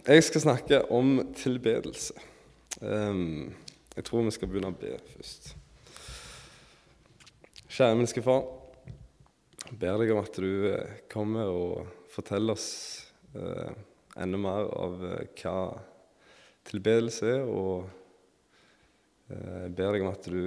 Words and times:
Jeg 0.00 0.22
skal 0.24 0.40
snakke 0.40 0.78
om 0.96 1.18
tilbedelse. 1.36 2.14
Ehm, 2.80 3.52
jeg 3.96 4.04
tror 4.04 4.22
vi 4.24 4.30
skal 4.32 4.48
begynne 4.48 4.70
å 4.72 4.78
be 4.80 4.94
først. 5.10 5.50
Kjære 7.68 7.98
menneskefar. 7.98 8.40
Jeg 9.66 9.76
ber 9.82 10.00
deg 10.00 10.14
om 10.14 10.22
at 10.22 10.40
du 10.40 10.70
eh, 10.70 10.94
kommer 11.12 11.52
og 11.52 11.92
forteller 12.14 12.56
oss 12.56 12.70
eh, 13.34 13.76
enda 14.16 14.40
mer 14.40 14.72
av 14.72 15.04
eh, 15.04 15.28
hva 15.42 15.58
tilbedelse 16.70 17.34
er, 17.34 17.44
og 17.44 17.90
jeg 19.30 19.70
ber 19.76 19.92
deg 19.94 20.02
om 20.02 20.10
at 20.10 20.26
du 20.26 20.40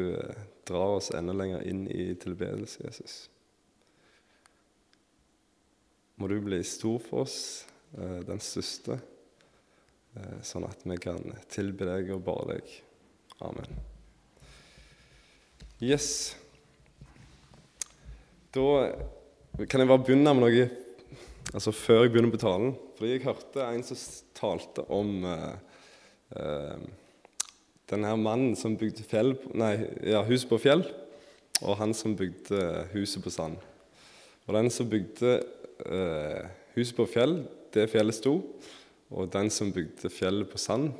drar 0.67 0.97
oss 0.97 1.13
enda 1.15 1.31
lenger 1.37 1.61
inn 1.69 1.85
i 1.87 2.09
tilbedelse, 2.19 2.81
Jesus. 2.83 3.13
Må 6.19 6.27
du 6.27 6.39
bli 6.43 6.59
stor 6.67 6.99
for 7.05 7.23
oss, 7.23 7.37
den 7.93 8.41
største, 8.43 8.97
sånn 10.45 10.67
at 10.67 10.83
vi 10.85 10.97
kan 11.01 11.19
tilbe 11.49 11.87
deg 11.89 12.11
og 12.13 12.21
bare 12.27 12.55
deg. 12.55 12.71
Amen. 13.43 13.79
Yes. 15.83 16.35
Da 18.53 18.93
kan 19.65 19.81
jeg 19.81 19.89
bare 19.89 20.03
begynne 20.05 20.33
med 20.37 20.45
noe 20.45 20.67
altså 21.53 21.73
før 21.75 22.03
jeg 22.05 22.13
begynner 22.13 22.33
på 22.33 22.41
talen. 22.41 22.75
Fordi 22.97 23.15
jeg 23.15 23.25
hørte 23.25 23.65
en 23.65 23.85
som 23.85 24.03
talte 24.37 24.85
om 24.93 25.25
uh, 25.25 25.53
uh, 26.37 26.83
den 27.91 28.07
her 28.07 28.19
mannen 28.19 28.55
som 28.57 28.77
bygde 28.79 29.05
fjell, 29.07 29.35
nei, 29.53 29.73
ja, 30.07 30.23
huset 30.25 30.49
på 30.49 30.61
fjell, 30.61 30.85
og 31.61 31.77
han 31.81 31.93
som 31.97 32.15
bygde 32.17 32.87
huset 32.93 33.23
på 33.23 33.33
sand. 33.33 33.59
Og 34.47 34.55
den 34.57 34.71
som 34.73 34.89
bygde 34.89 35.35
uh, 35.83 36.47
huset 36.77 36.95
på 36.97 37.07
fjell, 37.09 37.41
det 37.73 37.89
fjellet 37.91 38.17
sto. 38.17 38.37
Og 39.11 39.29
den 39.33 39.49
som 39.53 39.73
bygde 39.73 40.11
fjellet 40.11 40.49
på 40.49 40.61
sand, 40.61 40.91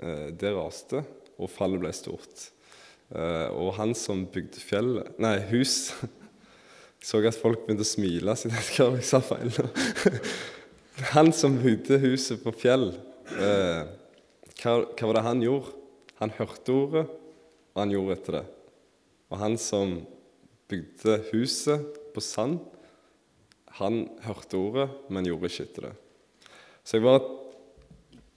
eh, 0.00 0.30
det 0.30 0.54
raste, 0.56 1.04
og 1.38 1.50
fallet 1.50 1.82
ble 1.82 1.92
stort. 1.94 2.48
Eh, 3.12 3.48
og 3.52 3.74
han 3.76 3.92
som 3.94 4.24
bygde 4.32 4.62
fjellet 4.62 5.18
Nei, 5.20 5.36
hus 5.50 5.92
så 7.04 7.20
at 7.20 7.36
folk 7.36 7.66
begynte 7.66 7.84
å 7.84 7.88
smile, 7.88 8.34
så 8.38 8.48
jeg 8.48 8.64
ikke 8.64 8.88
jeg 8.96 9.08
sa 9.10 9.20
feil. 9.22 9.52
Han 11.10 11.32
som 11.34 11.56
bygde 11.58 11.98
huset 12.04 12.38
på 12.44 12.52
fjell, 12.54 12.92
eh, 13.34 13.80
hva, 14.60 14.74
hva, 14.86 15.08
var 15.08 15.16
det 15.16 15.22
han 15.26 15.40
gjorde? 15.42 15.72
Han 16.20 16.32
hørte 16.36 16.70
ordet, 16.70 17.02
og 17.74 17.80
han 17.82 17.90
gjorde 17.90 18.14
etter 18.14 18.36
det. 18.38 18.42
Og 19.34 19.40
han 19.40 19.56
som 19.58 19.96
bygde 20.70 21.16
huset 21.32 21.98
på 22.14 22.22
sand, 22.22 22.60
han 23.80 24.04
hørte 24.22 24.60
ordet, 24.60 24.86
men 25.10 25.26
gjorde 25.26 25.50
ikke 25.50 25.66
etter 25.66 25.88
det. 25.88 25.92
Så 26.84 26.98
jeg 26.98 27.06
bare 27.06 27.24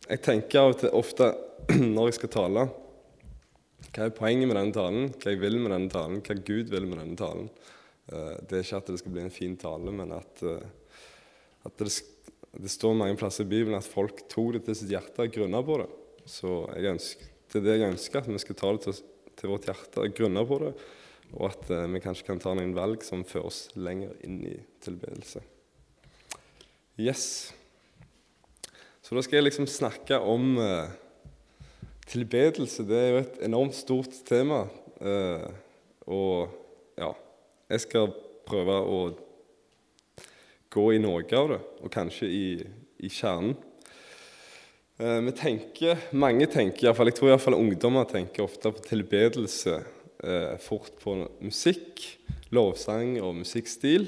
Jeg 0.08 0.24
tenker 0.24 0.62
av 0.62 0.74
og 0.74 0.82
til 0.82 0.94
ofte 0.96 1.32
når 1.96 2.12
jeg 2.12 2.20
skal 2.22 2.34
tale 2.38 2.68
Hva 3.92 4.06
er 4.08 4.14
poenget 4.16 4.48
med 4.48 4.56
denne 4.56 4.76
talen? 4.76 5.10
Hva 5.16 5.34
jeg 5.34 5.42
vil 5.42 5.60
med 5.60 5.74
denne 5.74 5.92
talen? 5.92 6.22
Hva 6.24 6.38
Gud 6.40 6.72
vil 6.72 6.88
med 6.88 7.02
denne 7.02 7.20
talen? 7.20 7.50
Eh, 8.08 8.36
det 8.48 8.60
er 8.60 8.64
ikke 8.64 8.80
at 8.80 8.92
det 8.92 9.00
skal 9.02 9.16
bli 9.16 9.24
en 9.26 9.34
fin 9.34 9.56
tale, 9.60 9.94
men 9.96 10.14
at, 10.16 10.44
eh, 10.48 10.94
at 11.68 11.82
det, 11.82 11.90
det, 12.56 12.72
står 12.72 12.96
mange 13.00 13.18
plasser 13.20 13.44
i 13.44 13.52
Bibelen 13.52 13.78
at 13.80 13.88
folk 13.88 14.24
tok 14.32 14.56
det 14.56 14.64
til 14.68 14.80
sitt 14.80 14.94
hjerte 14.94 15.26
og 15.26 15.34
grunna 15.34 15.64
på 15.66 15.80
det. 15.82 15.90
Så 16.28 16.54
ønsker, 16.78 17.28
det 17.52 17.60
er 17.60 17.68
det 17.68 17.76
jeg 17.78 17.96
ønsker, 17.96 18.24
at 18.24 18.32
vi 18.32 18.44
skal 18.44 18.60
ta 18.60 18.72
det 18.76 18.86
til, 18.86 19.04
til 19.40 19.54
vårt 19.54 19.68
hjerte 19.70 20.04
og 20.04 20.16
grunne 20.16 20.46
på 20.48 20.62
det. 20.64 20.74
Og 21.36 21.50
at 21.50 21.72
uh, 21.74 21.84
vi 21.92 22.04
kanskje 22.04 22.24
kan 22.30 22.40
ta 22.40 22.54
noen 22.56 22.76
valg 22.76 23.04
som 23.04 23.26
fører 23.28 23.50
oss 23.50 23.62
lenger 23.76 24.16
inn 24.24 24.40
i 24.48 24.56
tilbedelse. 24.84 25.44
Yes. 26.96 27.26
Så 29.08 29.16
da 29.16 29.24
skal 29.24 29.40
jeg 29.40 29.48
liksom 29.48 29.70
snakke 29.72 30.20
om 30.20 30.58
uh, 30.60 30.90
tilbedelse. 32.12 32.84
Det 32.84 32.98
er 33.00 33.08
jo 33.08 33.22
et 33.22 33.40
enormt 33.48 33.78
stort 33.78 34.20
tema. 34.28 34.66
Uh, 35.00 35.48
og 36.08 36.52
ja 37.00 37.14
jeg 37.68 37.84
skal 37.84 38.12
prøve 38.48 38.76
å 38.80 39.00
gå 40.72 40.86
i 40.96 41.00
noe 41.04 41.24
av 41.36 41.50
det, 41.52 41.60
og 41.84 41.92
kanskje 41.92 42.30
i, 42.32 42.46
i 43.04 43.10
kjernen. 43.12 43.58
Eh, 44.98 45.20
vi 45.28 45.34
tenker, 45.38 46.08
Mange 46.18 46.48
tenker, 46.50 46.86
i 46.86 46.88
hvert 46.88 46.98
fall, 46.98 47.12
jeg 47.12 47.20
tror 47.20 47.34
iallfall 47.34 47.58
ungdommer 47.58 48.08
tenker 48.10 48.46
ofte 48.46 48.72
på 48.74 48.86
tilbedelse 48.88 49.76
eh, 49.78 50.54
fort 50.64 50.96
på 51.04 51.18
musikk, 51.44 52.06
lovsang 52.56 53.18
og 53.22 53.36
musikkstil. 53.44 54.08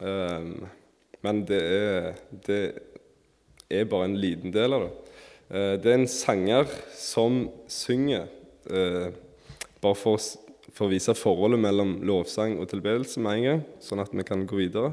Eh, 0.00 0.48
men 1.22 1.44
det 1.46 1.60
er, 1.62 2.08
det 2.48 2.62
er, 3.72 3.88
bare 3.90 4.10
en 4.10 4.20
liten 4.20 4.54
del 4.54 4.76
av 4.76 4.86
det. 4.86 4.92
Eh, 5.52 5.74
det 5.82 5.90
er 5.92 5.98
en 6.00 6.10
sanger 6.10 6.70
som 6.96 7.44
synger 7.70 8.28
eh, 8.70 9.12
bare 9.82 9.98
for 9.98 10.20
for 10.72 10.88
å 10.88 10.92
vise 10.92 11.14
forholdet 11.16 11.60
mellom 11.60 11.98
lovsang 12.06 12.56
og 12.60 12.70
tilbedelse 12.70 13.20
med 13.22 13.38
en 13.38 13.46
gang, 13.46 13.62
sånn 13.84 14.02
at 14.02 14.12
vi 14.14 14.24
kan 14.26 14.44
gå 14.48 14.58
videre. 14.58 14.92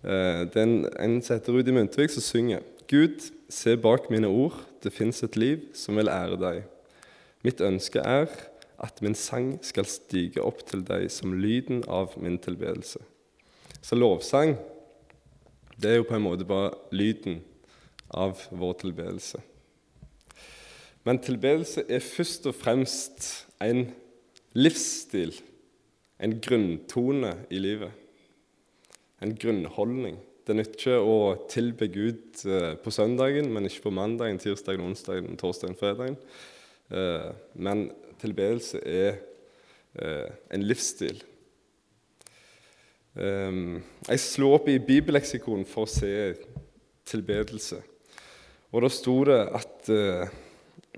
Eh, 0.00 0.46
det 0.48 0.62
er 0.62 0.72
en 1.04 1.18
som 1.20 1.36
heter 1.36 1.56
Rudi 1.56 1.74
Muntvik, 1.76 2.12
som 2.14 2.24
synger 2.24 2.64
Gud, 2.90 3.22
se 3.52 3.76
bak 3.78 4.08
mine 4.10 4.30
ord, 4.30 4.56
det 4.82 4.94
fins 4.94 5.20
et 5.22 5.36
liv 5.38 5.68
som 5.76 5.98
vil 6.00 6.10
ære 6.10 6.38
deg. 6.40 6.62
Mitt 7.44 7.60
ønske 7.64 8.02
er 8.02 8.30
at 8.80 9.02
min 9.04 9.14
sang 9.14 9.52
skal 9.64 9.88
stige 9.88 10.42
opp 10.42 10.64
til 10.66 10.82
deg 10.88 11.10
som 11.12 11.36
lyden 11.36 11.84
av 11.84 12.16
min 12.18 12.38
tilbedelse. 12.40 13.02
Så 13.84 13.96
lovsang, 13.96 14.56
det 15.80 15.92
er 15.92 16.00
jo 16.00 16.08
på 16.08 16.16
en 16.16 16.24
måte 16.24 16.48
bare 16.48 16.72
lyden 16.92 17.40
av 18.10 18.40
vår 18.50 18.74
tilbedelse. 18.84 19.40
Men 21.06 21.20
tilbedelse 21.22 21.86
er 21.88 22.02
først 22.04 22.48
og 22.50 22.56
fremst 22.58 23.28
en 23.62 23.86
livsstil, 24.56 25.32
en 26.20 26.36
grunntone 26.42 27.32
i 27.50 27.60
livet. 27.62 27.94
En 29.20 29.32
grunnholdning. 29.36 30.18
Det 30.46 30.56
nytter 30.56 30.76
ikke 30.80 30.98
å 31.06 31.18
tilbe 31.52 31.88
Gud 31.92 32.44
eh, 32.48 32.72
på 32.80 32.92
søndagen, 32.92 33.50
men 33.52 33.68
ikke 33.68 33.86
på 33.86 33.94
mandagen, 33.94 34.40
tirsdagen, 34.40 34.82
onsdagen, 34.82 35.36
torsdagen, 35.40 35.76
fredagen. 35.78 36.16
Eh, 36.90 37.28
men 37.54 37.84
tilbedelse 38.20 38.80
er 38.84 39.20
eh, 39.94 40.32
en 40.50 40.64
livsstil. 40.66 41.22
Jeg 43.20 44.22
slo 44.22 44.52
opp 44.54 44.68
i 44.70 44.76
bibelleksikon 44.78 45.64
for 45.66 45.82
å 45.82 45.90
se 45.90 46.10
tilbedelse. 47.10 47.80
Og 48.70 48.84
da 48.84 48.90
sto 48.92 49.16
det 49.26 49.40
at 49.58 49.90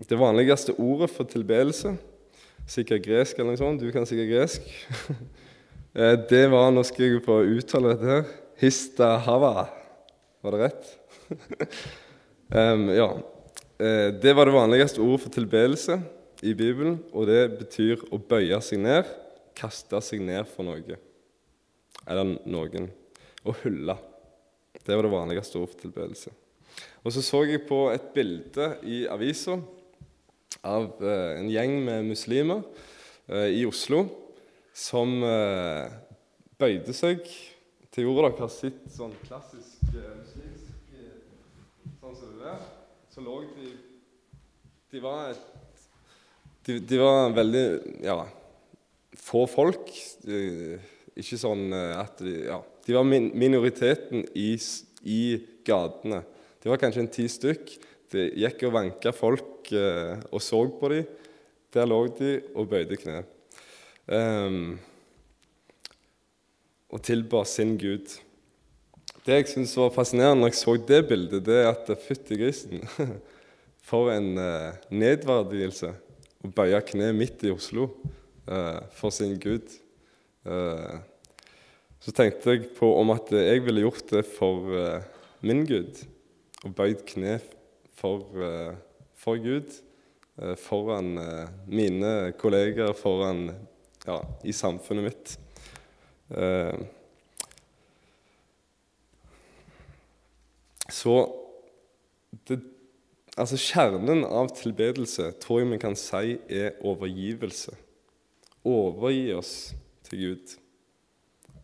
det 0.08 0.18
vanligste 0.18 0.74
ordet 0.80 1.08
for 1.12 1.28
tilbedelse 1.28 1.94
Sikkert 2.68 3.02
gresk 3.04 3.38
eller 3.38 3.52
noe 3.52 3.60
sånt. 3.60 3.82
Du 3.82 3.90
kan 3.94 4.06
sikkert 4.08 4.32
gresk. 4.32 4.68
Eh, 5.92 6.14
det 6.24 6.46
var 6.48 6.70
Nå 6.72 6.80
skal 6.88 7.04
jeg 7.04 7.18
få 7.20 7.34
uttale 7.44 7.90
dette 7.90 8.06
her. 8.08 8.22
Hista 8.62 9.10
hava. 9.26 9.66
Var 10.40 10.54
det 10.54 10.60
rett? 10.62 10.86
um, 12.56 12.86
ja. 12.88 13.08
Eh, 13.76 14.08
det 14.16 14.32
var 14.32 14.48
det 14.48 14.54
vanligste 14.56 15.02
ordet 15.04 15.26
for 15.26 15.34
tilbedelse 15.36 15.98
i 16.48 16.54
Bibelen, 16.56 16.96
og 17.12 17.28
det 17.28 17.42
betyr 17.58 18.06
å 18.08 18.16
bøye 18.16 18.56
seg 18.64 18.80
ned, 18.86 19.10
kaste 19.52 20.00
seg 20.00 20.24
ned 20.24 20.48
for 20.48 20.64
noe 20.64 20.96
eller 22.06 22.38
noen. 22.48 22.88
Å 23.44 23.58
hylle. 23.60 23.98
Det 24.80 24.96
var 24.96 25.04
det 25.04 25.12
vanligste 25.12 25.60
ordet 25.60 25.74
for 25.74 25.84
tilbedelse. 25.90 26.32
Og 27.02 27.14
så 27.14 27.22
så 27.24 27.42
jeg 27.48 27.64
på 27.66 27.88
et 27.90 28.12
bilde 28.14 28.68
i 28.86 29.04
avisa 29.10 29.56
av 30.62 31.00
eh, 31.02 31.38
en 31.40 31.48
gjeng 31.50 31.78
med 31.82 32.10
muslimer 32.12 32.62
eh, 33.26 33.48
i 33.58 33.64
Oslo 33.66 34.04
som 34.74 35.16
eh, 35.26 35.88
bøyde 36.60 36.94
seg 36.94 37.24
til 37.92 38.06
jorda. 38.06 38.30
Dere 38.30 38.44
har 38.44 38.52
sett 38.54 38.84
sånn 38.94 39.14
klassisk 39.24 39.88
muslimsk 39.90 40.94
sånn 41.98 42.14
som 42.18 42.36
det 42.38 42.52
er. 42.52 42.62
Så 43.12 43.24
lå 43.24 43.40
de 43.56 43.72
De 44.92 45.00
var 45.02 45.32
et 45.32 45.48
de, 46.62 46.76
de, 46.78 46.98
var 47.00 47.32
veldig 47.34 47.64
ja, 48.06 48.20
få 49.18 49.48
folk. 49.50 49.88
De, 50.22 50.76
ikke 51.18 51.40
sånn 51.40 51.74
at 51.74 52.22
de 52.22 52.36
Ja, 52.44 52.60
de 52.86 52.94
var 52.94 53.02
min, 53.02 53.32
minoriteten 53.34 54.22
i, 54.38 54.54
i 55.02 55.22
gatene. 55.66 56.22
De 56.62 56.70
var 56.70 56.78
kanskje 56.78 57.02
en 57.02 57.10
ti 57.10 57.26
stykk. 57.30 57.74
Det 58.12 58.28
gikk 58.38 58.66
og 58.68 58.74
vanka 58.76 59.12
folk 59.16 59.72
eh, 59.74 60.20
og 60.30 60.42
så 60.44 60.62
på 60.78 60.90
dem. 60.92 61.08
Der 61.72 61.88
lå 61.88 62.04
de 62.18 62.36
og 62.54 62.68
bøyde 62.70 62.98
kne. 63.00 63.22
Um, 64.06 64.76
og 66.92 67.00
tilba 67.06 67.40
sin 67.48 67.74
Gud. 67.80 68.12
Det 69.24 69.38
jeg 69.38 69.48
syns 69.52 69.72
var 69.78 69.94
fascinerende 69.94 70.42
når 70.42 70.52
jeg 70.52 70.58
så 70.58 70.74
det 70.76 71.00
bildet, 71.08 71.44
det 71.46 71.60
er 71.62 71.70
at 71.70 71.92
fytti 72.02 72.36
grisen 72.40 72.82
For 73.88 74.12
en 74.12 74.36
eh, 74.38 74.76
nedverdigelse 74.94 75.88
å 76.42 76.50
bøye 76.54 76.78
kne 76.86 77.10
midt 77.16 77.42
i 77.46 77.50
Oslo 77.54 77.88
eh, 78.46 78.78
for 78.94 79.14
sin 79.14 79.34
Gud. 79.42 79.66
Uh, 80.46 81.00
så 82.02 82.14
tenkte 82.14 82.54
jeg 82.54 82.70
på 82.76 82.88
om 82.98 83.10
at 83.14 83.30
jeg 83.34 83.62
ville 83.62 83.84
gjort 83.84 84.08
det 84.10 84.24
for 84.26 84.70
min 85.46 85.62
Gud, 85.66 86.00
og 86.62 86.74
bøyd 86.78 87.02
kne 87.08 87.38
for, 87.98 88.26
eh, 88.38 88.74
for 89.18 89.38
Gud, 89.42 89.72
eh, 90.38 90.54
foran 90.56 91.18
eh, 91.18 91.48
mine 91.66 92.32
kolleger, 92.38 92.92
foran 92.92 93.50
ja, 94.06 94.20
i 94.44 94.52
samfunnet 94.52 95.04
mitt. 95.04 95.38
Så 100.88 101.14
det, 102.48 102.56
altså 103.36 103.58
Kjernen 103.60 104.24
av 104.24 104.48
tilbedelse 104.56 105.28
tror 105.42 105.60
jeg 105.60 105.70
vi 105.74 105.80
kan 105.82 105.96
si 105.98 106.38
er 106.48 106.78
overgivelse. 106.80 107.76
Overgi 108.64 109.32
oss 109.36 109.54
til 110.08 110.24
Gud. 110.24 110.56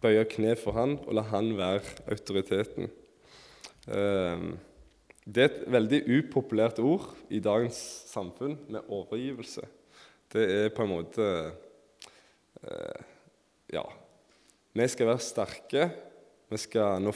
Bøye 0.03 0.27
kne 0.31 0.55
for 0.59 0.77
Han 0.77 0.99
og 1.07 1.17
la 1.17 1.25
Han 1.33 1.55
være 1.57 1.81
autoriteten. 2.13 2.91
Eh, 3.89 4.49
det 5.29 5.43
er 5.43 5.51
et 5.51 5.65
veldig 5.69 5.99
upopulært 6.09 6.79
ord 6.81 7.11
i 7.29 7.41
dagens 7.45 7.77
samfunn 8.09 8.55
med 8.73 8.87
overgivelse. 8.89 9.67
Det 10.33 10.45
er 10.55 10.71
på 10.73 10.87
en 10.87 10.95
måte 10.95 11.27
eh, 12.63 13.01
Ja. 13.75 13.85
Vi 14.73 14.87
skal 14.89 15.09
være 15.11 15.21
sterke. 15.25 15.89
Vi 16.49 16.57
skal 16.61 17.03
nå, 17.03 17.13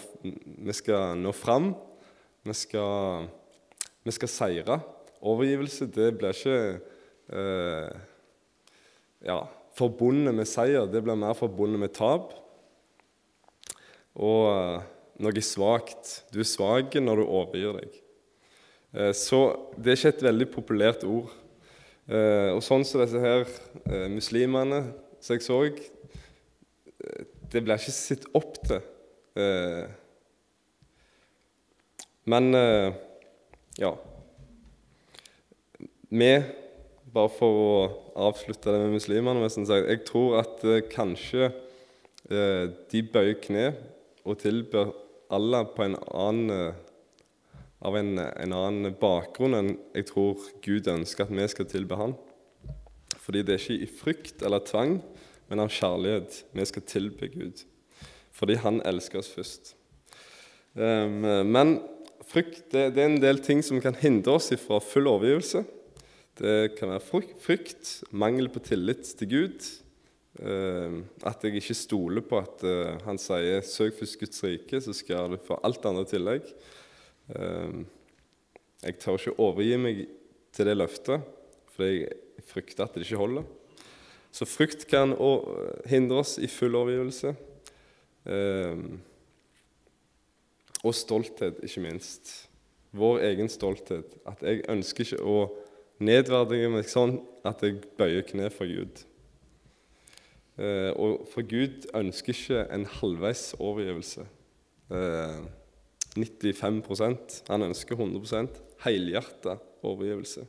vi 0.67 0.75
skal 0.76 1.17
nå 1.17 1.32
fram. 1.32 1.70
Vi 2.44 2.55
skal, 2.59 3.29
vi 4.05 4.12
skal 4.12 4.29
seire. 4.29 4.79
Overgivelse 5.23 5.88
det 5.94 6.11
blir 6.19 6.37
ikke 6.37 6.59
eh, 7.32 8.00
ja, 9.25 9.38
forbundet 9.79 10.35
med 10.37 10.50
seier. 10.50 10.85
Det 10.91 11.00
blir 11.05 11.17
mer 11.17 11.38
forbundet 11.38 11.81
med 11.81 11.94
tap. 11.97 12.35
Og 14.19 14.49
eh, 14.53 14.88
noe 15.23 15.44
svakt. 15.44 16.19
Du 16.35 16.43
er 16.43 16.49
svak 16.49 16.99
når 17.00 17.23
du 17.23 17.29
overgir 17.29 17.79
deg. 17.81 18.01
Eh, 18.93 19.12
så 19.17 19.41
det 19.77 19.93
er 19.93 19.99
ikke 19.99 20.12
et 20.17 20.27
veldig 20.29 20.49
populært 20.53 21.05
ord. 21.09 21.33
Eh, 22.12 22.50
og 22.53 22.61
sånn 22.65 22.85
som 22.85 23.00
disse 23.00 23.21
her 23.23 23.47
eh, 23.87 24.09
muslimene 24.12 24.85
som 25.23 25.37
jeg 25.37 25.47
så, 25.47 25.61
det 27.53 27.61
blir 27.62 27.79
ikke 27.79 27.94
sett 27.94 28.27
opp 28.37 28.56
til. 28.67 28.83
Men 32.29 32.49
ja 33.81 33.91
Vi, 36.12 36.29
bare 37.15 37.33
for 37.33 37.61
å 37.62 37.73
avslutte 38.29 38.75
det 38.75 38.83
med 38.83 38.99
muslimene 38.99 39.49
Jeg 39.49 40.03
tror 40.05 40.43
at 40.43 40.61
kanskje 40.93 41.49
de 42.29 43.03
bøyer 43.15 43.41
kne 43.41 43.65
og 44.29 44.38
tilber 44.45 44.93
Allah 45.33 45.65
på 45.73 45.87
en 45.87 45.97
annen 46.12 46.77
av 47.82 47.96
en, 47.99 48.14
en, 48.19 48.55
annen 48.55 48.94
bakgrunn 49.00 49.56
enn 49.58 49.73
jeg 49.96 50.06
tror 50.12 50.43
Gud 50.62 50.88
ønsker 50.90 51.26
at 51.26 51.34
vi 51.34 51.49
skal 51.50 51.69
tilbe 51.70 51.99
Han. 51.99 52.14
Fordi 53.23 53.43
det 53.46 53.56
er 53.56 53.62
ikke 53.62 53.82
i 53.84 53.90
frykt 53.90 54.43
eller 54.46 54.62
tvang, 54.67 55.00
men 55.50 55.62
av 55.62 55.73
kjærlighet 55.75 56.43
vi 56.55 56.67
skal 56.69 56.87
tilbe 56.87 57.31
Gud. 57.34 57.64
Fordi 58.34 58.58
Han 58.62 58.81
elsker 58.87 59.23
oss 59.23 59.31
først. 59.34 59.75
Um, 60.73 61.26
men 61.52 61.76
frykt 62.25 62.70
det, 62.73 62.94
det, 62.94 63.02
er 63.02 63.11
en 63.11 63.23
del 63.23 63.43
ting 63.44 63.61
som 63.67 63.82
kan 63.82 63.99
hindre 63.99 64.38
oss 64.38 64.52
fra 64.62 64.78
full 64.81 65.11
overgivelse. 65.11 65.64
Det 66.38 66.73
kan 66.78 66.94
være 66.94 67.25
frykt, 67.43 67.90
mangel 68.11 68.49
på 68.49 68.62
tillit 68.64 69.11
til 69.19 69.32
Gud. 69.35 69.67
Uh, 70.40 71.02
at 71.28 71.43
jeg 71.44 71.58
ikke 71.61 71.76
stoler 71.76 72.25
på 72.25 72.38
at 72.40 72.62
uh, 72.64 72.94
han 73.05 73.19
sier 73.20 73.61
'søk 73.61 73.99
først 73.99 74.19
Guds 74.23 74.44
rike', 74.46 74.81
så 74.81 74.94
skal 74.96 75.35
du 75.35 75.37
få 75.44 75.61
alt 75.61 75.85
andre 75.85 76.06
tillegg. 76.08 76.46
Ehm, 77.31 77.87
jeg 78.83 78.99
tør 78.99 79.19
ikke 79.19 79.39
overgi 79.39 79.79
meg 79.79 80.05
til 80.53 80.69
det 80.69 80.77
løftet, 80.77 81.23
for 81.73 81.87
jeg 81.87 82.09
frykter 82.49 82.85
at 82.85 82.97
det 82.97 83.07
ikke 83.07 83.21
holder. 83.21 83.47
Så 84.33 84.49
frykt 84.49 84.87
kan 84.89 85.13
hindre 85.87 86.23
oss 86.23 86.39
i 86.41 86.49
full 86.51 86.75
overgivelse. 86.77 87.35
Ehm, 88.27 89.01
og 90.83 90.95
stolthet, 90.97 91.61
ikke 91.63 91.85
minst. 91.85 92.33
Vår 92.93 93.23
egen 93.29 93.49
stolthet. 93.49 94.17
At 94.27 94.43
jeg 94.43 94.65
ønsker 94.73 95.05
ikke 95.05 95.23
å 95.23 95.47
nedverdige 96.03 96.71
meg 96.73 96.89
sånn 96.91 97.21
at 97.47 97.63
jeg 97.63 97.83
bøyer 97.99 98.25
kne 98.27 98.51
for 98.53 98.69
Gud. 98.69 99.05
Ehm, 100.59 100.93
og 100.97 101.29
for 101.33 101.47
Gud 101.49 101.87
ønsker 101.95 102.35
ikke 102.35 102.67
en 102.73 102.89
halvveis 102.99 103.53
overgivelse. 103.61 104.27
95% 106.17 107.43
Han 107.49 107.69
ønsker 107.70 107.97
100% 107.97 108.59
helhjerta 108.85 109.56
overgivelse. 109.82 110.44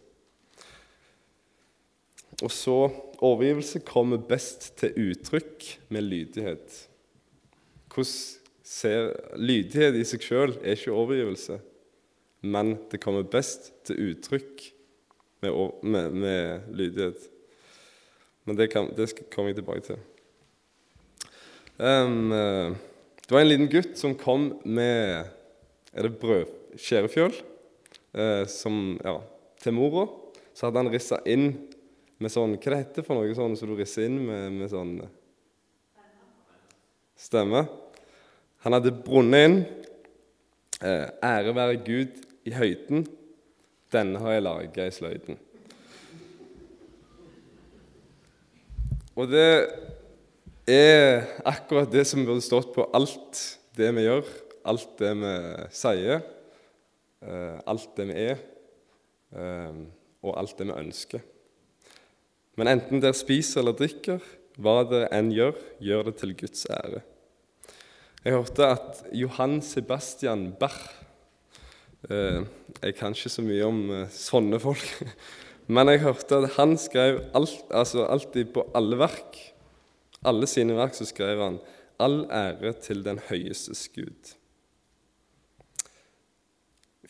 Og 2.41 2.51
så 2.51 2.77
Overgivelse 3.23 3.79
kommer 3.87 4.19
best 4.19 4.73
til 4.81 4.97
uttrykk 4.99 5.63
med 5.93 6.01
lydighet. 6.01 6.73
Ser 8.63 9.13
Lydighet 9.39 9.95
i 9.95 10.03
seg 10.07 10.25
sjøl 10.25 10.55
er 10.59 10.75
ikke 10.75 10.91
overgivelse, 10.91 11.59
men 12.41 12.73
det 12.91 12.99
kommer 12.99 13.23
best 13.23 13.69
til 13.87 14.09
uttrykk 14.09 14.65
med, 15.45 15.55
med, 15.83 16.17
med 16.17 16.73
lydighet. 16.75 17.29
Men 18.43 18.59
det, 18.59 18.71
kan, 18.73 18.89
det 18.97 19.13
kommer 19.31 19.53
jeg 19.53 19.61
tilbake 19.61 19.85
til. 19.87 20.01
Um, 21.79 22.33
det 22.33 23.31
var 23.31 23.39
en 23.39 23.51
liten 23.53 23.71
gutt 23.71 23.95
som 23.99 24.17
kom 24.19 24.49
med 24.65 25.29
er 25.93 26.07
det 26.07 26.17
brød, 26.17 26.49
skjærefjøl 26.79 27.33
eh, 27.33 28.43
som, 28.49 28.97
ja, 29.03 29.19
til 29.61 29.75
mora. 29.77 30.07
Så 30.53 30.67
hadde 30.67 30.81
han 30.81 30.91
rissa 30.93 31.19
inn 31.29 31.51
med 32.21 32.31
sånn 32.31 32.55
Hva 32.57 32.73
det 32.73 32.79
heter 32.79 33.05
for 33.05 33.19
noe 33.19 33.33
sånn 33.37 33.55
som 33.57 33.69
du 33.69 33.77
risser 33.77 34.07
inn 34.07 34.19
med, 34.25 34.49
med 34.61 34.71
sånn 34.73 34.97
Stemme. 37.23 37.63
Han 38.65 38.75
hadde 38.75 38.91
brunnet 39.05 39.45
inn. 39.47 39.57
Eh, 40.83 41.07
ære 41.23 41.53
være 41.55 41.79
Gud 41.85 42.17
i 42.43 42.51
høyden. 42.51 43.05
Denne 43.93 44.19
har 44.19 44.35
jeg 44.35 44.43
laga 44.43 44.87
i 44.89 44.93
sløyden. 44.93 45.37
Og 49.13 49.29
det 49.29 49.47
er 50.73 51.29
akkurat 51.47 51.91
det 51.93 52.03
som 52.09 52.25
burde 52.25 52.43
stått 52.43 52.73
på 52.75 52.89
alt 52.97 53.43
det 53.77 53.91
vi 53.95 54.07
gjør 54.07 54.25
alt 54.69 54.95
det 54.99 55.11
vi 55.19 55.33
sier, 55.73 56.23
eh, 57.23 57.59
alt 57.67 57.93
det 57.97 58.07
vi 58.09 58.17
er, 58.29 58.41
eh, 59.35 59.79
og 60.23 60.37
alt 60.39 60.57
det 60.57 60.67
vi 60.69 60.77
ønsker. 60.77 61.23
Men 62.55 62.69
enten 62.75 63.01
dere 63.01 63.17
spiser 63.17 63.63
eller 63.63 63.77
drikker, 63.77 64.21
hva 64.61 64.83
dere 64.85 65.09
enn 65.15 65.31
gjør, 65.33 65.55
gjør 65.81 66.09
det 66.09 66.17
til 66.21 66.35
Guds 66.37 66.67
ære. 66.69 67.01
Jeg 68.23 68.37
hørte 68.37 68.67
at 68.75 69.01
Johan 69.11 69.57
Sebastian 69.61 70.53
Bach 70.55 70.93
eh, 72.09 72.45
Jeg 72.83 72.95
kan 72.95 73.15
ikke 73.15 73.31
så 73.31 73.43
mye 73.43 73.65
om 73.65 73.81
sånne 74.11 74.59
folk. 74.59 74.85
Men 75.73 75.87
jeg 75.87 76.03
hørte 76.03 76.43
at 76.43 76.55
han 76.57 76.77
skrev 76.77 77.21
alt, 77.35 77.65
altså 77.71 78.05
alltid 78.05 78.51
på 78.55 78.65
alle 78.75 78.99
verk. 78.99 79.39
Alle 80.23 80.47
sine 80.47 80.75
verk 80.75 80.95
så 80.95 81.07
skrev 81.07 81.41
han 81.41 81.59
'All 81.99 82.25
ære 82.31 82.73
til 82.81 83.03
den 83.05 83.19
høyestes 83.29 83.87
Gud'. 83.95 84.35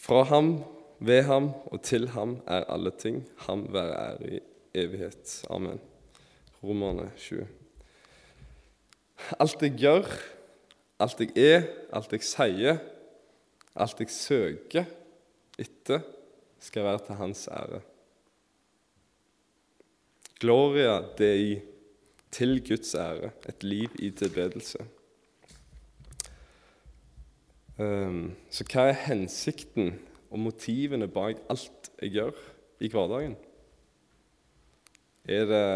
Fra 0.04 0.24
ham, 0.28 0.64
ved 1.00 1.22
ham 1.24 1.54
og 1.72 1.80
til 1.82 2.10
ham 2.12 2.36
er 2.48 2.66
alle 2.68 2.92
ting. 3.00 3.22
Ham 3.46 3.68
være 3.72 3.94
ære 3.96 4.34
i 4.36 4.40
evighet. 4.76 5.46
Amen. 5.50 5.80
Romerne 6.64 7.12
20. 7.18 7.48
Alt 9.40 9.62
jeg 9.62 9.72
gjør, 9.80 10.10
alt 11.00 11.22
jeg 11.24 11.32
er, 11.40 11.64
alt 11.96 12.12
jeg 12.12 12.26
sier, 12.28 12.82
alt 13.76 14.04
jeg 14.04 14.12
søker 14.12 14.90
etter, 15.60 16.04
skal 16.60 16.84
være 16.84 17.00
til 17.06 17.20
Hans 17.22 17.46
ære. 17.48 17.80
Gloria 20.44 20.98
dei, 21.16 21.62
til 22.32 22.60
Guds 22.68 22.92
ære, 22.96 23.32
et 23.48 23.64
liv 23.64 23.96
i 24.00 24.12
tilbedelse. 24.12 24.84
Ehm, 27.82 28.36
så 28.54 28.66
hva 28.70 28.90
er 28.92 29.00
hensikten 29.08 29.96
og 30.30 30.42
motivene 30.46 31.08
bak 31.10 31.40
alt 31.50 31.90
jeg 32.02 32.14
gjør 32.20 32.42
i 32.84 32.90
hverdagen? 32.94 33.36
Er 35.24 35.48
det, 35.50 35.68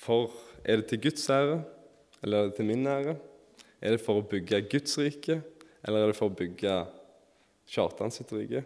for, 0.00 0.32
er 0.64 0.80
det 0.80 0.86
til 0.92 1.02
Guds 1.08 1.26
ære, 1.30 1.58
eller 2.22 2.38
er 2.38 2.48
det 2.48 2.56
til 2.56 2.68
min 2.68 2.86
ære? 2.86 3.16
Er 3.82 3.96
det 3.96 4.00
for 4.00 4.22
å 4.22 4.28
bygge 4.28 4.62
Guds 4.70 4.96
rike, 5.00 5.40
eller 5.84 6.04
er 6.04 6.12
det 6.12 6.18
for 6.18 6.30
å 6.30 6.38
bygge 6.38 6.78
Kjartan 7.66 8.14
sitt 8.14 8.32
rike? 8.32 8.62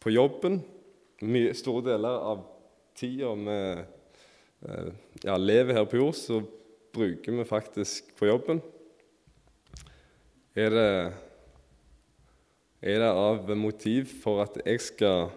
På 0.00 0.12
jobben, 0.14 0.60
mye, 1.26 1.52
store 1.58 1.82
deler 1.90 2.22
av 2.30 2.46
tida 2.96 3.32
vi 3.36 3.58
eh, 3.58 4.90
ja, 5.26 5.36
lever 5.36 5.76
her 5.76 5.88
på 5.90 5.98
jord, 5.98 6.16
så 6.16 6.40
bruker 6.96 7.34
vi 7.34 7.44
faktisk 7.48 8.14
på 8.16 8.30
jobben 8.30 8.62
er 10.56 10.74
det 10.74 10.90
Er 12.86 13.00
det 13.00 13.08
av 13.08 13.48
motiv 13.56 14.10
for 14.22 14.42
at 14.44 14.58
jeg 14.64 14.80
skal 14.84 15.30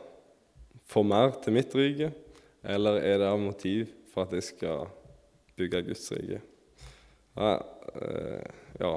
få 0.90 1.04
mer 1.08 1.32
til 1.42 1.56
mitt 1.56 1.74
rike, 1.74 2.12
eller 2.64 3.00
er 3.00 3.22
det 3.22 3.30
av 3.30 3.40
motiv 3.40 3.88
for 4.12 4.28
at 4.28 4.34
jeg 4.36 4.44
skal 4.44 4.90
bygge 5.58 5.82
Guds 5.88 6.12
rike? 6.12 6.42
Ja, 7.40 7.54
eh, 7.96 8.44
ja. 8.82 8.92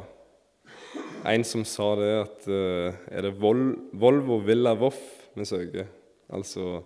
En 1.30 1.44
som 1.44 1.64
sa 1.64 1.94
det, 1.96 2.12
at 2.24 2.48
eh, 2.50 2.98
er 3.14 3.28
det 3.28 3.36
Vol 3.40 3.62
Volvo 3.94 4.40
Villa 4.42 4.74
Voff 4.74 5.00
vi 5.36 5.46
søker? 5.48 5.86
Altså 6.28 6.82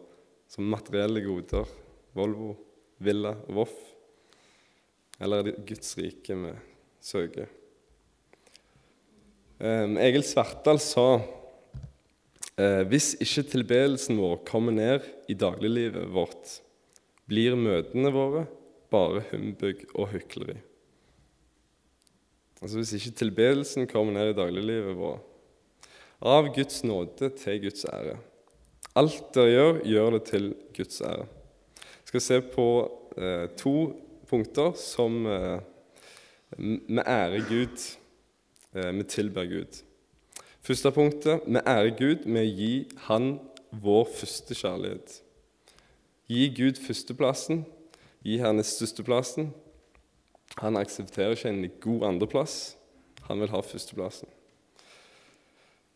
som 0.49 0.69
materielle 0.71 1.21
goder. 1.21 1.66
Volvo, 2.12 2.55
Villa 2.99 3.35
Voff. 3.49 3.75
Eller 5.21 5.40
er 5.40 5.49
det 5.49 5.62
Guds 5.69 5.97
rike 5.99 6.37
vi 6.37 6.52
søker? 7.00 7.49
Um, 9.57 9.97
Egil 9.97 10.25
Svartdal 10.27 10.77
sa 10.85 11.07
eh, 12.61 12.83
hvis 12.91 13.15
ikke 13.25 13.47
tilbedelsen 13.55 14.19
vår 14.21 14.43
kommer 14.45 14.75
ned 14.77 15.07
i 15.33 15.37
dagliglivet 15.39 16.11
vårt, 16.13 16.59
blir 17.25 17.57
møtene 17.57 18.13
våre 18.13 18.45
bare 18.93 19.25
humbug 19.31 19.81
og 19.95 20.11
hykleri. 20.13 20.59
Altså 22.61 22.83
Hvis 22.83 22.95
ikke 22.99 23.17
tilbedelsen 23.23 23.89
kommer 23.89 24.13
ned 24.17 24.35
i 24.35 24.37
dagliglivet 24.37 24.97
vårt, 24.97 25.25
av 26.21 26.49
Guds 26.53 26.85
nåde 26.85 27.29
til 27.37 27.61
Guds 27.67 27.85
ære. 27.85 28.17
Alt 28.97 29.27
dere 29.37 29.53
gjør, 29.53 29.83
gjør 29.85 30.15
det 30.17 30.23
til 30.31 30.47
Guds 30.77 31.03
ære. 31.05 31.27
Jeg 31.77 32.13
skal 32.13 32.25
se 32.25 32.39
på 32.55 32.69
eh, 33.17 33.49
to 33.57 33.77
punkter 34.29 34.73
som 34.81 35.27
eh, 35.29 35.61
vi 36.57 37.01
ærer 37.03 37.45
Gud, 37.49 37.77
vi 38.76 39.04
tilber 39.09 39.49
Gud. 39.49 39.83
Første 40.66 40.90
punktet 40.92 41.45
vi 41.47 41.62
ærer 41.62 41.92
Gud 41.97 42.26
med 42.26 42.45
å 42.45 42.56
gi 42.61 42.73
Han 43.06 43.37
vår 43.71 44.09
første 44.18 44.56
kjærlighet. 44.56 45.21
Gi 46.28 46.49
Gud 46.56 46.80
førsteplassen, 46.83 47.62
gi 48.26 48.40
Han 48.42 48.62
størsteplassen, 48.66 49.52
han 50.54 50.78
aksepterer 50.80 51.35
ikke 51.37 51.50
en 51.52 51.64
god 51.83 52.06
andreplass. 52.11 52.76
Han 53.26 53.42
vil 53.42 53.52
ha 53.52 53.61
førsteplassen. 53.64 54.30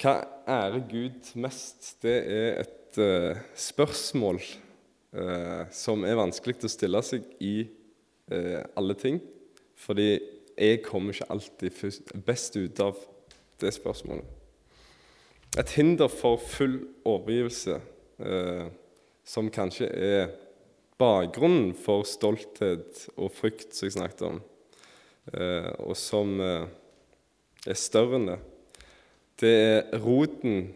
Hva 0.00 0.16
ærer 0.49 0.82
Gud 0.90 1.30
mest? 1.40 1.94
Det 2.02 2.16
er 2.25 2.60
et 2.64 3.00
uh, 3.00 3.40
spørsmål 3.54 4.40
uh, 4.40 5.64
som 5.72 6.04
er 6.08 6.18
vanskelig 6.18 6.58
å 6.66 6.72
stille 6.72 7.02
seg 7.06 7.25
i 7.40 7.54
uh, 8.32 8.60
alle 8.76 8.96
ting. 9.00 9.20
Fordi 9.80 10.18
jeg 10.61 10.83
kommer 10.85 11.14
ikke 11.14 11.31
alltid 11.33 12.21
best 12.26 12.57
ut 12.57 12.81
av 12.85 13.00
det 13.61 13.73
spørsmålet. 13.75 14.25
Et 15.59 15.73
hinder 15.75 16.09
for 16.12 16.38
full 16.38 16.76
overgivelse, 17.05 17.81
som 19.25 19.49
kanskje 19.50 19.88
er 19.90 20.29
bakgrunnen 21.00 21.73
for 21.76 22.05
stolthet 22.09 23.07
og 23.17 23.33
frykt 23.33 23.73
som 23.75 23.88
jeg 23.88 23.97
snakket 23.97 24.26
om, 24.29 24.40
eh, 25.33 25.71
og 25.81 25.97
som 25.97 26.37
eh, 26.45 26.69
er 27.67 27.79
større 27.79 28.19
enn 28.19 28.29
det, 28.29 28.38
det 29.40 29.55
er 29.57 30.05
roten 30.05 30.75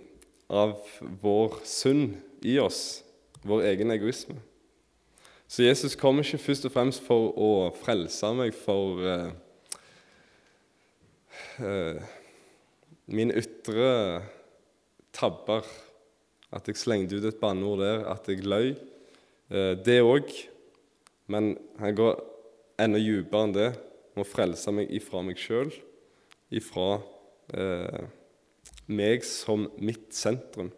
av 0.49 0.79
vår 1.21 1.61
synd 1.69 2.17
i 2.45 2.57
oss, 2.61 3.03
vår 3.45 3.67
egen 3.73 3.93
egoisme. 3.93 4.38
Så 5.49 5.67
Jesus 5.67 5.97
kommer 6.00 6.25
ikke 6.25 6.41
først 6.41 6.64
og 6.67 6.73
fremst 6.73 7.05
for 7.05 7.35
å 7.37 7.50
frelse 7.85 8.33
meg 8.37 8.57
for 8.57 9.05
eh, 9.05 9.33
eh, 11.62 12.00
min 13.07 13.33
ytre 13.35 14.23
tabber. 15.14 15.67
At 16.55 16.69
jeg 16.71 16.79
slengte 16.79 17.19
ut 17.19 17.26
et 17.26 17.41
banneord 17.41 17.83
der, 17.83 18.05
at 18.12 18.29
jeg 18.31 18.47
løy. 18.47 18.75
Eh, 19.50 19.75
det 19.85 20.00
òg. 20.03 20.31
Men 21.26 21.55
han 21.81 21.97
går 21.97 22.21
enda 22.81 23.00
dypere 23.00 23.49
enn 23.49 23.57
det. 23.57 23.71
Må 24.14 24.26
frelse 24.29 24.71
meg 24.71 24.93
ifra 24.95 25.25
meg 25.26 25.41
sjøl, 25.43 25.73
ifra 26.55 27.00
eh, 27.50 28.05
meg 28.87 29.25
som 29.26 29.67
mitt 29.83 30.12
sentrum. 30.14 30.71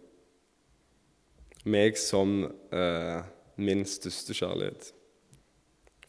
Meg 1.66 1.98
som 2.00 2.46
eh, 2.72 3.26
min 3.60 3.84
største 3.88 4.36
kjærlighet. 4.36 4.92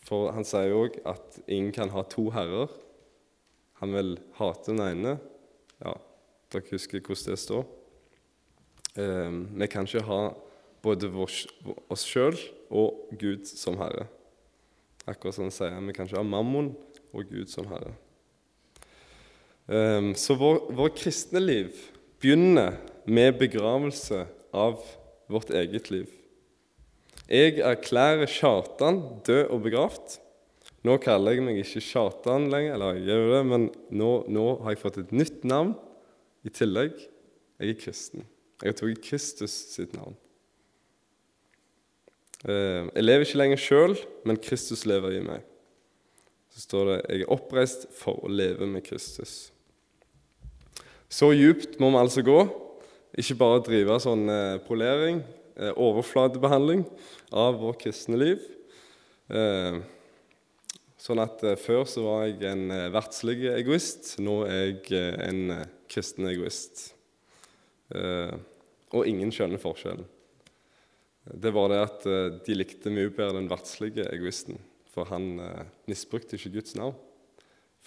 For 0.07 0.31
han 0.31 0.47
sier 0.47 0.75
òg 0.77 1.01
at 1.07 1.41
ingen 1.47 1.73
kan 1.75 1.91
ha 1.91 2.05
to 2.07 2.29
herrer. 2.31 2.71
Han 3.81 3.93
vil 3.93 4.15
hate 4.39 4.71
den 4.71 4.83
ene. 4.83 5.17
Ja, 5.83 5.93
dere 6.53 6.71
husker 6.71 7.03
hvordan 7.03 7.33
det 7.33 7.39
står. 7.41 7.65
Eh, 8.97 9.39
vi 9.61 9.69
kan 9.69 9.85
ikke 9.85 10.05
ha 10.07 10.21
både 10.85 11.11
oss 11.17 12.05
sjøl 12.07 12.37
og 12.73 13.11
Gud 13.19 13.45
som 13.49 13.77
Herre. 13.81 14.07
Akkurat 15.07 15.37
som 15.37 15.47
han 15.47 15.55
sier 15.55 15.79
vi 15.87 15.95
kan 15.95 16.07
ikke 16.07 16.19
ha 16.19 16.27
mammon 16.27 16.73
og 17.13 17.31
Gud 17.31 17.51
som 17.51 17.67
Herre. 17.71 17.93
Um, 19.67 20.13
så 20.15 20.37
vår, 20.39 20.61
vår, 20.71 20.93
kristne 20.95 21.41
liv 21.43 21.73
begynner 22.23 22.77
med 23.03 23.35
begravelse 23.39 24.21
av 24.55 24.79
vårt 25.27 25.51
eget 25.51 25.89
liv. 25.91 26.07
Jeg 27.27 27.59
erklærer 27.59 28.31
Kjartan 28.31 29.01
død 29.27 29.51
og 29.51 29.65
begravd. 29.65 30.15
Nå 30.87 30.95
kaller 31.03 31.35
jeg 31.35 31.43
meg 31.43 31.57
ikke 31.59 31.81
Kjartan 31.83 32.47
lenger, 32.51 32.77
eller 32.77 32.95
jeg 32.95 33.09
gjør 33.09 33.25
det, 33.33 33.39
men 33.49 33.63
nå, 33.91 34.11
nå 34.31 34.45
har 34.63 34.71
jeg 34.71 34.79
fått 34.85 34.99
et 35.01 35.09
nytt 35.15 35.43
navn 35.47 35.73
i 36.47 36.51
tillegg. 36.53 36.95
Jeg 37.59 37.73
er 37.73 37.79
kristen. 37.81 38.23
Jeg 38.61 38.71
har 38.71 38.77
tatt 38.79 39.01
Kristus 39.03 39.55
sitt 39.73 39.97
navn. 39.97 40.15
Eh, 42.45 42.87
jeg 42.93 43.03
lever 43.03 43.25
ikke 43.25 43.41
lenger 43.41 43.61
sjøl, 43.61 43.97
men 44.29 44.39
Kristus 44.39 44.85
lever 44.87 45.17
i 45.17 45.25
meg. 45.25 45.43
Så 46.53 46.63
står 46.69 46.91
det 46.91 46.97
jeg 47.01 47.25
er 47.25 47.35
oppreist 47.35 47.87
for 47.97 48.23
å 48.23 48.31
leve 48.31 48.69
med 48.69 48.85
Kristus. 48.87 49.35
Så 51.11 51.33
djupt 51.35 51.81
må 51.81 51.91
vi 51.91 52.01
altså 52.05 52.23
gå. 52.23 52.39
Ikke 53.17 53.39
bare 53.41 53.65
drive 53.65 53.99
sånn 54.03 54.23
eh, 54.31 54.61
polering, 54.69 55.19
eh, 55.59 55.73
overflatebehandling 55.73 56.87
av 57.35 57.59
vårt 57.59 57.83
kristne 57.83 58.23
liv. 58.23 58.47
Sånn 60.97 61.21
at 61.21 61.43
Før 61.61 61.83
så 61.85 62.03
var 62.05 62.25
jeg 62.25 62.41
en 62.49 62.71
verdslig 62.93 63.51
egoist. 63.53 64.15
Nå 64.23 64.39
er 64.49 64.63
jeg 64.65 65.01
en 65.21 65.51
kristen 65.87 66.25
egoist. 66.25 66.87
Og 67.93 69.05
ingen 69.05 69.29
skjønner 69.31 69.61
forskjellen 69.61 70.07
det 71.33 71.51
var 71.51 71.71
det 71.71 71.79
at 71.81 72.05
eh, 72.07 72.29
de 72.45 72.55
likte 72.55 72.91
mye 72.93 73.11
bedre 73.11 73.39
den 73.39 73.49
verdslige 73.51 74.07
egoisten. 74.13 74.59
For 74.93 75.09
han 75.11 75.39
eh, 75.43 75.65
misbrukte 75.89 76.37
ikke 76.37 76.55
Guds 76.57 76.77
navn. 76.79 76.95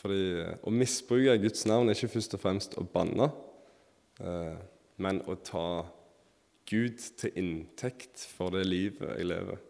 Fordi 0.00 0.20
eh, 0.42 0.58
Å 0.60 0.74
misbruke 0.74 1.38
Guds 1.42 1.64
navn 1.68 1.88
er 1.88 1.98
ikke 1.98 2.14
først 2.16 2.36
og 2.36 2.44
fremst 2.44 2.76
å 2.80 2.86
banne, 2.86 3.32
men 5.00 5.22
å 5.32 5.34
ta 5.40 5.86
Gud 6.68 7.00
til 7.16 7.38
inntekt 7.40 8.20
for 8.34 8.52
det 8.52 8.66
livet 8.66 9.14
jeg 9.14 9.30
lever. 9.30 9.62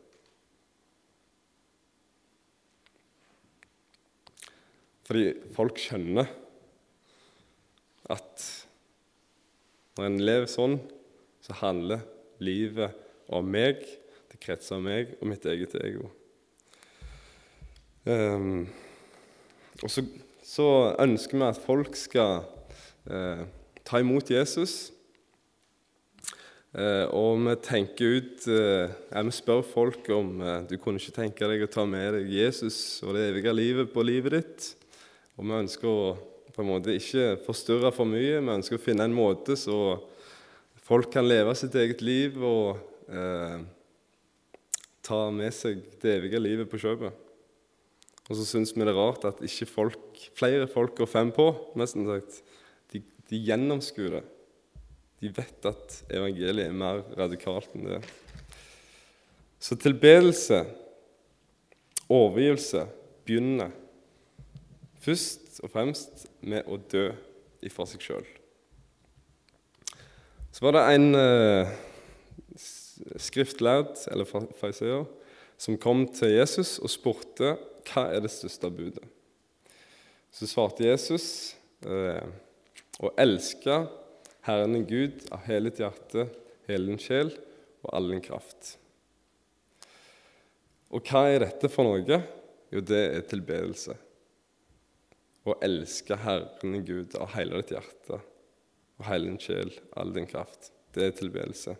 Fordi 5.11 5.33
folk 5.50 5.75
skjønner 5.83 6.29
at 8.14 8.45
når 9.99 10.07
en 10.07 10.21
lever 10.23 10.47
sånn, 10.47 10.76
så 11.43 11.57
handler 11.64 12.05
livet 12.38 12.95
om 13.26 13.50
meg. 13.50 13.83
Det 14.31 14.38
kretser 14.38 14.79
om 14.79 14.87
meg 14.87 15.17
og 15.19 15.26
mitt 15.33 15.49
eget 15.50 15.75
ego. 15.83 16.07
Um, 18.07 18.69
og 19.83 19.90
så, 19.90 20.07
så, 20.47 20.69
ønsker 21.02 21.37
vi 21.40 21.47
at 21.49 21.61
folk 21.67 21.99
skal 21.99 22.47
uh, 23.11 23.43
ta 23.83 23.99
imot 23.99 24.31
Jesus. 24.31 24.93
Uh, 26.71 27.11
og 27.11 27.43
vi 27.49 27.61
tenker 27.67 28.14
ut 28.14 28.47
uh, 28.47 28.87
ja, 29.11 29.25
Vi 29.26 29.35
spør 29.35 29.67
folk 29.67 30.07
om 30.14 30.37
du 30.71 30.76
kunne 30.79 31.02
ikke 31.02 31.19
tenke 31.19 31.50
deg 31.50 31.67
å 31.67 31.75
ta 31.75 31.83
med 31.83 32.14
deg 32.14 32.31
Jesus 32.31 33.00
og 33.02 33.19
det 33.19 33.33
evige 33.33 33.59
livet 33.59 33.90
på 33.90 34.07
livet 34.07 34.38
ditt. 34.38 34.76
Og 35.41 35.47
vi 35.49 35.57
ønsker 35.57 35.89
å 35.89 36.01
på 36.51 36.61
en 36.61 36.69
måte 36.69 36.93
ikke 36.93 37.39
forstyrre 37.47 37.89
for 37.95 38.05
mye. 38.05 38.37
Vi 38.37 38.53
ønsker 38.53 38.77
å 38.77 38.83
finne 38.83 39.07
en 39.09 39.17
måte 39.17 39.55
så 39.57 39.97
folk 40.85 41.09
kan 41.15 41.25
leve 41.25 41.55
sitt 41.57 41.73
eget 41.79 42.03
liv 42.05 42.37
og 42.45 42.77
eh, 43.09 43.63
ta 45.07 45.21
med 45.33 45.55
seg 45.57 45.81
det 46.03 46.19
evige 46.19 46.43
livet 46.43 46.69
på 46.69 46.83
kjøpet. 46.83 47.17
Og 48.29 48.37
så 48.37 48.45
syns 48.45 48.75
vi 48.75 48.85
det 48.85 48.93
er 48.93 48.99
rart 48.99 49.25
at 49.31 49.41
ikke 49.47 49.71
folk, 49.71 50.21
flere 50.37 50.69
folk 50.69 50.93
går 51.01 51.09
fem 51.09 51.33
på. 51.33 51.49
nesten 51.81 52.05
sagt. 52.11 52.43
De, 52.93 53.01
de 53.33 53.41
gjennomskuer 53.49 54.19
det. 54.19 54.25
De 55.25 55.33
vet 55.41 55.73
at 55.73 55.97
evangeliet 56.13 56.69
er 56.69 56.77
mer 56.77 57.01
radikalt 57.17 57.73
enn 57.77 57.89
det. 57.95 58.03
Så 59.61 59.81
tilbedelse, 59.81 60.67
overgivelse, 62.13 62.85
begynner 63.25 63.73
først 65.00 65.61
og 65.64 65.73
fremst 65.73 66.26
med 66.40 66.69
å 66.69 66.78
dø 66.90 67.11
ifra 67.64 67.87
seg 67.88 68.04
sjøl. 68.04 68.26
Så 70.50 70.64
var 70.64 70.76
det 70.76 70.85
en 70.97 71.14
eh, 71.14 71.73
skriftlærd, 73.21 73.95
eller 74.11 74.28
fariseer, 74.59 75.07
som 75.61 75.78
kom 75.80 76.07
til 76.16 76.35
Jesus 76.35 76.78
og 76.80 76.90
spurte 76.90 77.54
hva 77.90 78.09
er 78.11 78.25
det 78.25 78.33
største 78.33 78.71
budet. 78.73 79.04
Så 80.33 80.49
svarte 80.50 80.87
Jesus 80.87 81.26
eh, 81.85 82.26
å 83.00 83.12
elske 83.21 83.83
Herren 84.47 84.76
din 84.76 84.87
Gud 84.88 85.25
av 85.35 85.45
hele 85.47 85.71
ditt 85.71 85.83
hjerte, 85.83 86.28
hele 86.69 86.92
din 86.92 87.02
sjel 87.02 87.33
og 87.85 87.90
all 87.97 88.11
din 88.12 88.23
kraft. 88.25 88.76
Og 90.90 91.07
hva 91.07 91.26
er 91.30 91.45
dette 91.45 91.71
for 91.71 91.87
noe? 91.87 92.23
Jo, 92.71 92.83
det 92.83 93.02
er 93.14 93.26
tilbedelse. 93.30 93.95
Å 95.49 95.57
elske 95.65 96.19
Herren 96.21 96.83
Gud 96.85 97.17
av 97.17 97.33
hele 97.37 97.61
ditt 97.63 97.73
hjerte 97.77 98.21
og 99.01 99.07
hele 99.09 99.31
din 99.31 99.41
sjel, 99.41 99.71
all 99.97 100.13
din 100.13 100.29
kraft. 100.29 100.69
Det 100.93 101.07
er 101.07 101.15
tilbedelse. 101.17 101.77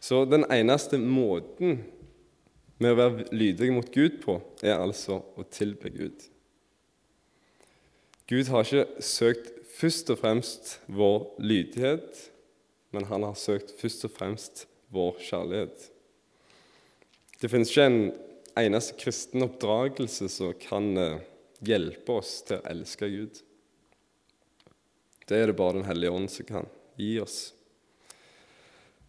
Så 0.00 0.22
den 0.28 0.46
eneste 0.52 0.96
måten 1.00 1.82
med 2.80 2.94
å 2.94 2.98
være 2.98 3.26
lydig 3.36 3.70
mot 3.72 3.90
Gud 3.92 4.20
på, 4.24 4.38
er 4.64 4.78
altså 4.78 5.20
å 5.36 5.44
tilbe 5.52 5.92
Gud. 5.92 6.24
Gud 8.28 8.48
har 8.48 8.64
ikke 8.64 9.02
søkt 9.04 9.50
først 9.76 10.10
og 10.12 10.20
fremst 10.22 10.78
vår 10.88 11.26
lydighet, 11.44 12.30
men 12.94 13.08
han 13.10 13.26
har 13.26 13.36
søkt 13.38 13.74
først 13.80 14.06
og 14.08 14.14
fremst 14.16 14.64
vår 14.94 15.18
kjærlighet. 15.26 15.90
Det 17.40 17.50
finnes 17.52 17.72
ikke 17.72 17.88
en 17.90 18.00
eneste 18.56 18.96
kristen 18.96 19.44
oppdragelse 19.44 20.30
som 20.32 20.54
kan 20.62 20.86
eh, 20.96 21.22
hjelpe 21.66 22.18
oss 22.20 22.38
til 22.46 22.58
å 22.58 22.66
elske 22.70 23.08
Gud. 23.12 23.40
Det 25.24 25.38
er 25.38 25.48
det 25.48 25.56
bare 25.56 25.78
Den 25.78 25.88
hellige 25.88 26.12
ånd 26.12 26.30
som 26.30 26.48
kan 26.48 26.68
gi 27.00 27.16
oss. 27.22 27.38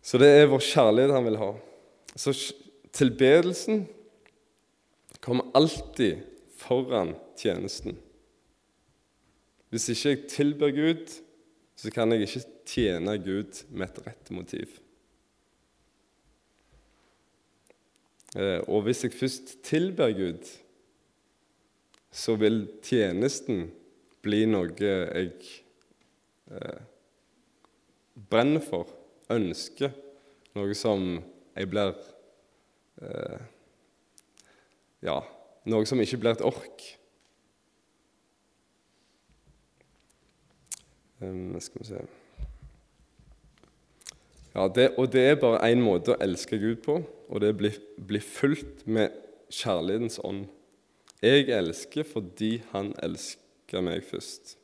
Så 0.06 0.20
det 0.22 0.30
er 0.30 0.50
vår 0.52 0.64
kjærlighet 0.64 1.16
han 1.16 1.28
vil 1.28 1.40
ha. 1.42 1.52
Så 2.16 2.32
tilbedelsen 2.96 3.86
kommer 5.20 5.50
alltid 5.58 6.22
foran 6.62 7.16
tjenesten. 7.38 7.98
Hvis 9.74 9.90
ikke 9.92 10.12
jeg 10.14 10.28
tilber 10.32 10.72
Gud, 10.76 11.10
så 11.76 11.92
kan 11.92 12.14
jeg 12.14 12.28
ikke 12.28 12.44
tjene 12.70 13.18
Gud 13.20 13.66
med 13.74 13.90
et 13.90 14.04
rett 14.06 14.32
motiv. 14.32 14.78
Eh, 18.36 18.62
og 18.68 18.86
hvis 18.86 19.04
jeg 19.04 19.16
først 19.16 19.58
tilber 19.66 20.14
Gud, 20.16 20.48
så 22.16 22.38
vil 22.40 22.64
tjenesten 22.86 23.68
bli 24.24 24.46
noe 24.48 24.72
jeg 24.80 25.34
eh, 26.48 26.84
brenner 28.16 28.64
for, 28.64 28.90
ønsker, 29.34 29.92
noe 30.56 30.78
som 30.78 31.18
jeg 31.56 31.72
blir 31.72 31.92
eh, 33.04 33.42
Ja, 35.06 35.20
noe 35.70 35.86
som 35.86 36.00
ikke 36.02 36.18
blir 36.24 36.34
et 36.34 36.46
ork. 36.46 36.86
Um, 41.22 41.54
skal 41.62 41.82
vi 41.82 41.86
se 41.88 42.00
ja, 44.56 44.66
det, 44.68 44.90
Og 44.98 45.12
det 45.14 45.22
er 45.22 45.38
bare 45.40 45.62
én 45.68 45.84
måte 45.84 46.16
å 46.16 46.20
elske 46.24 46.58
Gud 46.60 46.82
på, 46.84 46.98
og 47.04 47.42
det 47.42 47.52
er 47.52 47.56
å 47.56 47.60
bli, 47.60 47.72
bli 48.08 48.22
fulgt 48.24 48.86
med 48.88 49.14
kjærlighetens 49.52 50.20
ånd. 50.24 50.46
Jeg 51.26 51.48
elsker 51.50 52.06
fordi 52.06 52.60
Han 52.74 52.92
elsker 53.02 53.82
meg 53.82 54.04
først. 54.06 54.60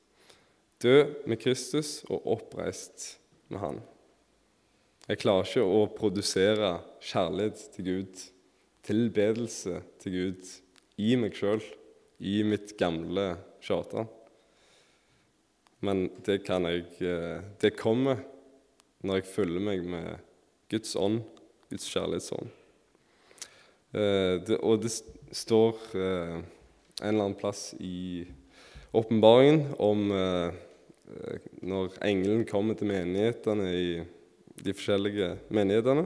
Død 0.82 1.26
med 1.30 1.40
Kristus 1.42 2.04
og 2.10 2.28
oppreist 2.36 3.16
med 3.50 3.64
Han. 3.64 3.80
Jeg 5.08 5.24
klarer 5.24 5.48
ikke 5.48 5.66
å 5.66 5.88
produsere 5.96 6.76
kjærlighet 7.02 7.64
til 7.74 7.88
Gud, 7.88 8.22
tilbedelse 8.86 9.82
til 10.04 10.18
Gud, 10.20 10.52
i 11.02 11.16
meg 11.18 11.34
sjøl, 11.38 11.64
i 12.22 12.44
mitt 12.46 12.76
gamle 12.78 13.32
charter. 13.66 14.06
Men 15.82 16.12
det 16.22 16.44
kan 16.46 16.68
jeg 16.70 16.86
eh, 17.02 17.42
Det 17.58 17.74
kommer 17.74 18.22
når 19.02 19.24
jeg 19.24 19.32
følger 19.34 19.66
meg 19.66 19.86
med 19.90 20.20
Guds 20.70 20.94
ånd, 20.94 21.24
Guds 21.72 21.90
kjærlighetsånd. 21.90 22.61
Eh, 23.92 24.40
det, 24.48 24.58
og 24.64 24.82
det 24.84 24.92
står 25.36 25.80
eh, 25.96 26.38
en 26.40 27.08
eller 27.10 27.26
annen 27.26 27.40
plass 27.40 27.72
i 27.80 28.26
åpenbaringen 28.94 29.72
om 29.80 30.10
når 31.64 31.96
engelen 32.08 32.44
kommer 32.48 32.76
til 32.80 32.88
menighetene 32.88 33.68
i 33.76 33.88
de 34.64 34.74
forskjellige 34.76 35.30
menighetene, 35.54 36.06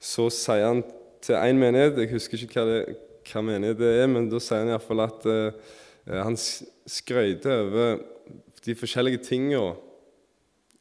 så 0.00 0.28
sier 0.32 0.66
han 0.68 0.82
til 1.24 1.38
én 1.38 1.60
menighet 1.60 1.98
Jeg 2.02 2.12
husker 2.12 2.44
ikke 2.44 2.60
hva, 2.60 2.66
det, 2.68 2.96
hva 3.30 3.42
menighet 3.44 3.80
det 3.80 3.92
er, 4.02 4.10
men 4.10 4.28
da 4.32 4.40
sier 4.42 4.62
han 4.62 4.74
iallfall 4.74 5.04
at 5.06 5.24
uh, 5.28 5.72
han 6.10 6.36
skrøyter 6.36 7.62
over 7.64 8.02
de 8.64 8.76
forskjellige 8.76 9.22
tingene 9.24 9.74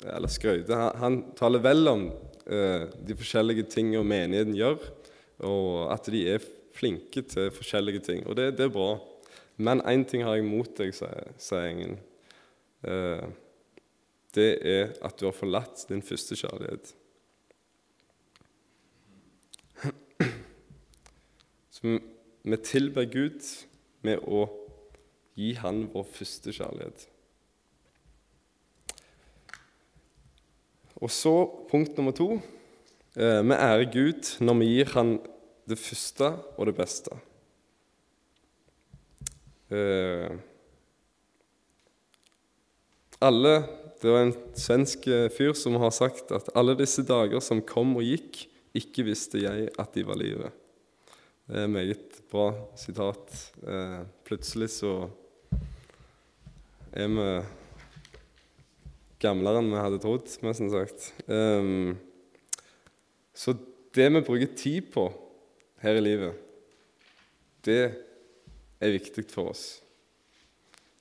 Eller 0.03 0.31
skrøyter 0.31 0.75
han, 0.75 0.99
han, 0.99 1.19
taler 1.39 1.63
vel 1.63 1.87
om 1.91 2.05
uh, 2.11 2.89
de 2.91 3.17
forskjellige 3.19 3.69
tingene 3.71 4.03
menigheten 4.07 4.57
gjør, 4.59 4.81
og 5.39 5.93
at 5.93 6.09
de 6.11 6.23
er 6.35 6.45
flinke 6.73 7.21
til 7.29 7.51
forskjellige 7.53 8.03
ting. 8.07 8.27
Og 8.27 8.37
det, 8.37 8.57
det 8.57 8.67
er 8.67 8.73
bra. 8.73 8.97
Men 9.57 9.81
én 9.81 10.05
ting 10.09 10.23
har 10.25 10.35
jeg 10.37 10.47
mot 10.47 10.69
deg, 10.77 10.93
sier, 10.95 11.69
Engen. 11.69 11.99
Uh, 12.83 13.29
det 14.33 14.49
er 14.65 14.93
at 15.05 15.19
du 15.19 15.27
har 15.27 15.37
forlatt 15.37 15.85
din 15.89 16.01
første 16.01 16.35
kjærlighet. 16.35 16.95
Så 21.73 21.99
vi 22.43 22.57
tilber 22.65 23.05
Gud 23.11 23.45
med 24.03 24.25
å 24.25 24.47
gi 25.37 25.53
Han 25.61 25.87
vår 25.93 26.05
første 26.15 26.53
kjærlighet. 26.53 27.07
Og 31.03 31.11
så 31.11 31.33
punkt 31.69 31.97
nummer 31.97 32.15
to. 32.15 32.37
Eh, 33.13 33.43
vi 33.45 33.53
ærer 33.53 33.91
Gud 33.93 34.29
når 34.41 34.55
vi 34.57 34.67
gir 34.71 34.89
Han 34.95 35.19
det 35.69 35.77
første 35.77 36.31
og 36.57 36.65
det 36.65 36.73
beste. 36.75 37.13
Eh, 39.69 40.33
alle, 43.21 43.53
Det 44.01 44.11
var 44.11 44.25
en 44.25 44.33
svensk 44.57 45.05
eh, 45.07 45.29
fyr 45.31 45.53
som 45.55 45.77
har 45.79 45.93
sagt 45.95 46.31
at 46.35 46.49
alle 46.55 46.73
disse 46.75 47.05
dager 47.07 47.39
som 47.39 47.61
kom 47.61 47.95
og 47.95 48.03
gikk, 48.03 48.49
ikke 48.75 49.05
visste 49.07 49.39
jeg 49.39 49.69
at 49.79 49.93
de 49.93 50.03
var 50.03 50.17
livet. 50.19 50.51
Det 51.47 51.55
er 51.55 51.63
et 51.63 51.69
meget 51.69 52.21
bra 52.31 52.51
sitat. 52.75 53.53
plutselig 54.25 54.69
så 54.69 55.09
er 56.91 57.07
vi 57.07 57.27
gamlere 59.19 59.61
enn 59.61 59.71
vi 59.71 59.79
hadde 59.79 60.01
trodd, 60.01 60.27
mest 60.41 60.71
sagt. 60.73 61.13
Så 63.33 63.55
det 63.93 64.09
vi 64.13 64.21
bruker 64.25 64.55
tid 64.57 64.91
på 64.93 65.07
her 65.83 65.97
i 65.97 66.03
livet, 66.03 66.37
det 67.65 67.81
er 68.83 68.95
viktig 68.95 69.25
for 69.31 69.53
oss. 69.53 69.65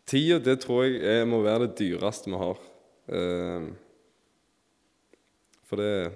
Tida 0.08 0.40
det 0.42 0.58
tror 0.64 0.84
jeg 0.86 1.00
er, 1.04 1.28
må 1.28 1.42
være 1.44 1.66
det 1.66 1.78
dyreste 1.80 2.30
vi 2.30 2.40
har. 2.40 2.58
Um, 3.12 3.68
for 5.68 5.80
det 5.80 6.12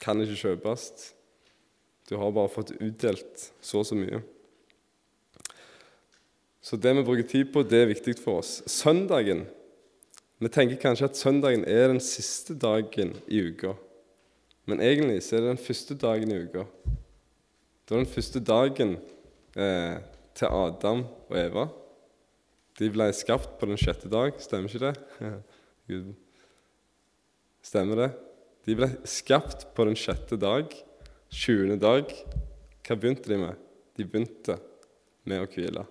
kan 0.00 0.20
ikke 0.22 0.38
kjøpes. 0.38 0.90
Du 2.08 2.16
har 2.18 2.34
bare 2.34 2.52
fått 2.52 2.74
utdelt 2.78 3.50
så 3.62 3.82
og 3.82 3.88
så 3.88 3.98
mye. 3.98 4.20
Så 6.60 6.76
det 6.76 6.92
vi 6.94 7.06
bruker 7.06 7.26
tid 7.26 7.50
på, 7.52 7.64
det 7.64 7.82
er 7.82 7.90
viktig 7.90 8.18
for 8.20 8.42
oss. 8.42 8.60
Søndagen 8.70 9.46
vi 10.40 10.48
tenker 10.48 10.78
kanskje 10.80 11.10
at 11.10 11.18
søndagen 11.20 11.66
er 11.68 11.90
den 11.90 12.00
siste 12.00 12.54
dagen 12.56 13.12
i 13.28 13.42
uka. 13.50 13.74
Men 14.68 14.82
egentlig 14.84 15.22
så 15.24 15.36
er 15.36 15.44
det 15.44 15.54
den 15.54 15.64
første 15.64 15.96
dagen 15.98 16.32
i 16.32 16.40
uka. 16.44 16.64
Det 17.84 17.94
var 17.94 18.02
den 18.04 18.12
første 18.12 18.40
dagen 18.44 18.96
eh, 19.56 20.00
til 20.36 20.46
Adam 20.46 21.04
og 21.28 21.36
Eva. 21.40 21.66
De 22.78 22.88
ble 22.92 23.08
skapt 23.16 23.56
på 23.60 23.68
den 23.68 23.80
sjette 23.80 24.08
dag, 24.12 24.36
stemmer 24.40 24.70
ikke 24.70 24.90
det? 24.90 25.30
Gud. 25.90 26.12
Stemmer 27.66 28.04
det? 28.04 28.10
De 28.68 28.76
ble 28.78 28.88
skapt 29.08 29.66
på 29.76 29.84
den 29.88 29.98
sjette 29.98 30.38
dag, 30.40 30.70
20. 31.34 31.76
dag. 31.80 32.12
Hva 32.86 32.96
begynte 32.96 33.30
de 33.30 33.40
med? 33.40 33.58
De 33.98 34.06
begynte 34.06 34.56
med 35.28 35.44
å 35.44 35.50
hvile. 35.50 35.84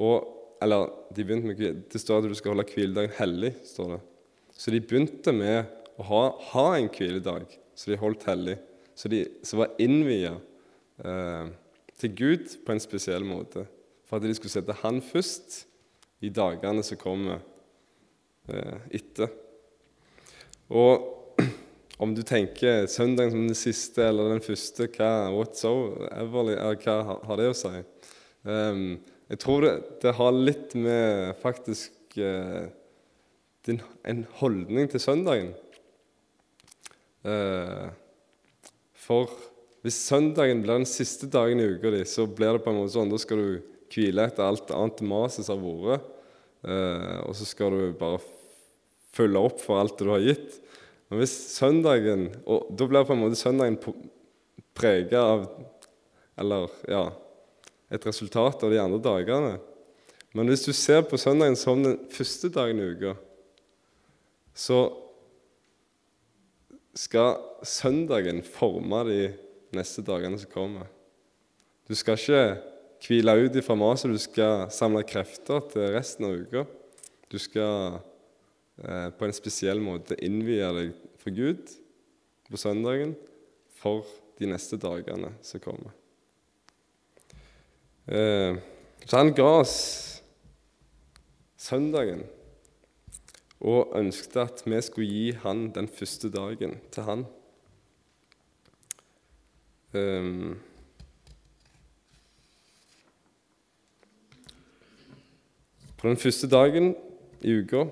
Og 0.00 0.36
eller 0.60 0.90
de 1.16 1.24
begynte 1.24 1.48
med, 1.48 1.58
hvile. 1.58 1.82
Det 1.88 2.00
står 2.00 2.20
at 2.20 2.30
du 2.30 2.36
skal 2.36 2.54
holde 2.54 2.68
hviledagen 2.68 3.16
hellig. 3.16 3.54
står 3.64 3.94
det. 3.96 4.00
Så 4.52 4.72
de 4.72 4.80
begynte 4.84 5.32
med 5.32 5.70
å 5.96 6.06
ha, 6.06 6.22
ha 6.52 6.66
en 6.76 6.90
hviledag 6.92 7.48
så 7.80 7.88
de 7.88 7.96
holdt 8.00 8.26
hellig. 8.28 8.58
Så 8.92 9.08
de 9.08 9.22
som 9.46 9.62
var 9.62 9.76
innvia 9.80 10.34
eh, 11.00 11.52
til 12.00 12.16
Gud 12.16 12.58
på 12.66 12.74
en 12.74 12.82
spesiell 12.82 13.24
måte. 13.24 13.64
For 14.04 14.18
at 14.18 14.26
de 14.26 14.34
skulle 14.36 14.52
sette 14.52 14.76
Han 14.82 15.00
først 15.00 15.62
i 16.20 16.28
dagene 16.34 16.84
som 16.84 17.00
kommer 17.00 17.40
eh, 18.50 18.82
etter. 19.00 19.32
Og, 20.68 21.06
om 22.04 22.12
du 22.14 22.20
tenker 22.26 22.84
søndagen 22.90 23.32
som 23.32 23.46
den 23.48 23.58
siste 23.58 24.04
eller 24.10 24.34
den 24.34 24.44
første, 24.44 24.90
hva, 24.98 25.30
whatsoever, 25.32 26.52
hva 26.84 26.98
har 27.24 27.40
det 27.40 27.48
å 27.48 27.56
si? 27.56 27.72
Um, 28.44 28.84
jeg 29.30 29.40
tror 29.40 29.64
det, 29.64 29.72
det, 30.02 30.14
har 30.16 30.36
litt 30.36 30.76
med 30.76 31.34
faktisk 31.40 32.16
uh, 32.20 32.68
din, 33.68 33.82
en 34.04 34.22
holdning 34.40 34.88
til 34.92 35.02
søndagen. 35.02 35.52
Uh, 37.26 37.90
for 38.96 39.32
hvis 39.84 39.98
søndagen 40.08 40.62
blir 40.64 40.80
den 40.80 40.88
siste 40.88 41.28
dagen 41.30 41.60
i 41.60 41.68
uka 41.74 41.92
di, 41.92 42.02
så 42.08 42.26
blir 42.28 42.56
det 42.56 42.64
på 42.64 42.72
en 42.72 42.80
måte 42.80 42.94
sånn, 42.94 43.12
da 43.12 43.20
skal 43.20 43.40
du 43.40 43.50
hvile 43.90 44.26
etter 44.28 44.46
alt 44.46 44.70
annet 44.76 45.00
maset 45.08 45.46
som 45.46 45.64
har 45.64 45.86
vært, 45.86 46.10
uh, 46.68 47.16
og 47.26 47.32
så 47.36 47.48
skal 47.48 47.76
du 47.76 47.96
bare 48.00 48.20
følge 49.16 49.46
opp 49.50 49.62
for 49.62 49.80
alt 49.80 49.98
du 49.98 50.12
har 50.12 50.22
gitt. 50.24 50.60
Men 51.10 51.24
hvis 51.24 51.32
søndagen 51.56 52.28
Og 52.46 52.68
da 52.78 52.86
blir 52.86 53.02
på 53.02 53.16
en 53.16 53.24
måte 53.24 53.34
søndagen 53.34 53.80
prega 54.78 55.24
av 55.26 55.40
Eller 56.38 56.70
ja 56.86 57.08
et 57.90 58.06
resultat 58.06 58.62
av 58.62 58.70
de 58.70 58.78
andre 58.78 59.00
dagene. 59.02 59.56
Men 60.36 60.50
hvis 60.50 60.62
du 60.62 60.72
ser 60.76 61.02
på 61.02 61.18
søndagen 61.18 61.58
som 61.58 61.82
den 61.82 61.98
første 62.12 62.50
dagen 62.54 62.78
i 62.78 62.90
uka, 62.94 63.16
så 64.54 64.84
skal 66.96 67.38
søndagen 67.66 68.42
forme 68.46 69.04
de 69.08 69.20
neste 69.76 70.02
dagene 70.06 70.38
som 70.40 70.50
kommer. 70.50 70.90
Du 71.86 71.94
skal 71.98 72.18
ikke 72.18 72.44
hvile 73.06 73.36
ut 73.46 73.56
ifra 73.56 73.76
maset, 73.78 74.12
du 74.12 74.20
skal 74.20 74.68
samle 74.74 75.02
krefter 75.06 75.62
til 75.72 75.92
resten 75.94 76.28
av 76.28 76.38
uka. 76.38 76.64
Du 77.30 77.38
skal 77.38 78.00
Eh, 78.80 79.08
på 79.12 79.26
en 79.26 79.36
spesiell 79.36 79.80
måte 79.84 80.16
innvie 80.24 80.68
deg 80.72 80.92
for 81.20 81.36
Gud 81.36 81.72
på 82.48 82.60
søndagen 82.60 83.12
for 83.76 84.06
de 84.40 84.48
neste 84.48 84.78
dagene 84.80 85.34
som 85.44 85.60
kommer. 85.60 85.92
Eh, 88.08 88.56
så 89.04 89.20
han 89.20 89.34
ga 89.36 89.50
oss 89.60 89.76
søndagen 91.60 92.24
og 93.60 93.92
ønsket 93.96 94.38
at 94.40 94.62
vi 94.64 94.80
skulle 94.82 95.08
gi 95.10 95.30
han 95.42 95.68
den 95.74 95.88
første 95.88 96.30
dagen 96.32 96.78
til 96.92 97.04
han. 97.04 97.24
Um, 99.92 100.60
på 105.98 106.08
den 106.08 106.16
første 106.16 106.48
dagen 106.48 106.94
i 107.42 107.56
uka 107.60 107.84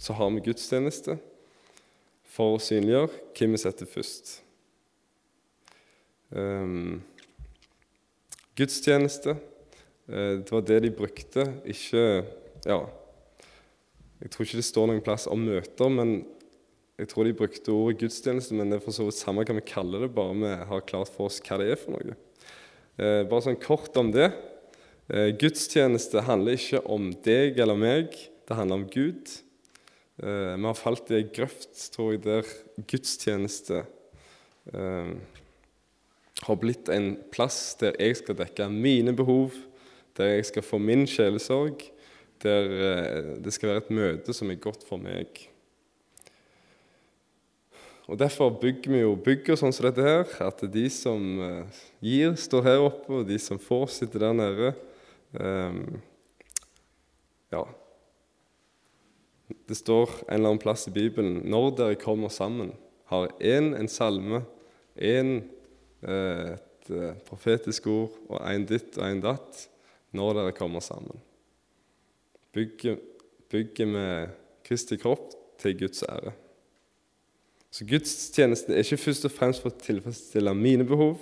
så 0.00 0.16
har 0.18 0.32
vi 0.34 0.42
gudstjeneste 0.48 1.18
for 2.34 2.56
å 2.56 2.62
synliggjøre 2.62 3.12
hvem 3.36 3.54
vi 3.54 3.60
setter 3.62 3.86
først. 3.86 4.38
Um, 6.34 7.04
gudstjeneste, 8.58 9.36
uh, 10.10 10.42
det 10.42 10.50
var 10.50 10.66
det 10.66 10.82
de 10.88 10.90
brukte, 10.90 11.46
ikke 11.70 12.24
Ja, 12.64 12.78
jeg 14.24 14.32
tror 14.32 14.46
ikke 14.46 14.60
det 14.62 14.64
står 14.64 14.88
noen 14.88 15.04
plass 15.04 15.26
om 15.28 15.42
møter, 15.44 15.90
men 15.92 16.14
jeg 16.96 17.10
tror 17.10 17.26
de 17.26 17.34
brukte 17.36 17.74
ordet 17.74 17.98
gudstjeneste, 18.00 18.56
men 18.56 18.70
det 18.70 18.78
er 18.78 18.84
for 18.86 18.96
så 18.96 19.04
vidt 19.04 19.18
samme 19.18 19.44
hva 19.44 19.56
vi 19.58 19.64
kaller 19.68 20.06
det, 20.06 20.14
bare 20.16 20.36
vi 20.38 20.52
har 20.70 20.84
klart 20.88 21.10
for 21.12 21.28
oss 21.28 21.42
hva 21.44 21.58
det 21.60 21.66
er 21.74 21.80
for 21.80 21.92
noe. 21.92 22.16
Eh, 22.96 23.20
bare 23.28 23.44
sånn 23.44 23.60
kort 23.60 23.96
om 24.00 24.12
det. 24.14 24.30
Eh, 25.12 25.34
gudstjeneste 25.36 26.22
handler 26.24 26.56
ikke 26.56 26.80
om 26.88 27.10
deg 27.26 27.58
eller 27.60 27.76
meg, 27.76 28.16
det 28.48 28.56
handler 28.56 28.80
om 28.80 28.86
Gud. 28.88 29.34
Eh, 30.22 30.54
vi 30.54 30.68
har 30.70 30.78
falt 30.78 31.12
i 31.12 31.18
ei 31.18 31.28
grøft, 31.28 31.74
tror 31.92 32.14
jeg, 32.14 32.22
der 32.24 32.48
gudstjeneste 32.88 33.82
eh, 34.72 35.10
har 36.48 36.60
blitt 36.62 36.88
en 36.94 37.16
plass 37.34 37.74
der 37.82 37.98
jeg 38.00 38.22
skal 38.22 38.38
dekke 38.40 38.70
mine 38.72 39.12
behov, 39.12 39.52
der 40.16 40.38
jeg 40.38 40.48
skal 40.54 40.64
få 40.64 40.80
min 40.80 41.04
sjelesorg, 41.10 41.84
der 42.42 42.70
eh, 42.88 43.34
det 43.44 43.52
skal 43.54 43.72
være 43.72 43.84
et 43.84 43.92
møte 43.94 44.34
som 44.36 44.50
er 44.50 44.62
godt 44.62 44.84
for 44.88 45.00
meg. 45.00 45.44
Og 48.04 48.18
Derfor 48.20 48.50
bygger 48.60 48.92
vi 48.92 49.00
jo 49.00 49.14
bygger 49.16 49.56
sånn 49.56 49.72
som 49.72 49.86
dette 49.86 50.04
her, 50.04 50.26
at 50.44 50.60
de 50.72 50.84
som 50.92 51.22
eh, 51.40 51.78
gir, 52.04 52.34
står 52.36 52.66
her 52.66 52.82
oppe, 52.84 53.20
og 53.20 53.28
de 53.28 53.38
som 53.40 53.60
får, 53.60 53.86
sitter 53.94 54.26
der 54.26 54.36
nede. 54.36 54.74
Um, 55.34 55.96
ja, 57.50 57.62
det 59.66 59.78
står 59.80 60.12
en 60.28 60.36
eller 60.36 60.52
annen 60.52 60.62
plass 60.62 60.84
i 60.86 60.92
Bibelen 60.94 61.40
når 61.50 61.72
dere 61.80 61.98
kommer 61.98 62.30
sammen, 62.30 62.70
har 63.10 63.32
én 63.40 63.72
en 63.78 63.90
salme, 63.90 64.44
én 64.94 65.40
eh, 66.04 66.54
et 66.54 67.24
profetisk 67.24 67.86
ord 67.88 68.16
og 68.28 68.42
én 68.44 68.66
ditt 68.68 68.98
og 68.98 69.06
én 69.08 69.22
datt 69.24 69.62
når 70.12 70.36
dere 70.36 70.56
kommer 70.58 70.84
sammen. 70.84 71.16
Bygger, 72.54 72.96
bygger 73.50 73.90
med 73.90 74.34
Kristi 74.64 74.98
kropp 75.00 75.34
til 75.60 75.76
Guds 75.78 76.02
ære. 76.06 76.32
Så 77.74 77.86
gudstjenesten 77.90 78.74
er 78.74 78.84
ikke 78.84 79.00
først 79.02 79.26
og 79.26 79.34
fremst 79.34 79.62
for 79.64 79.74
å 79.74 79.82
tilfredsstille 79.82 80.52
mine 80.54 80.86
behov, 80.86 81.18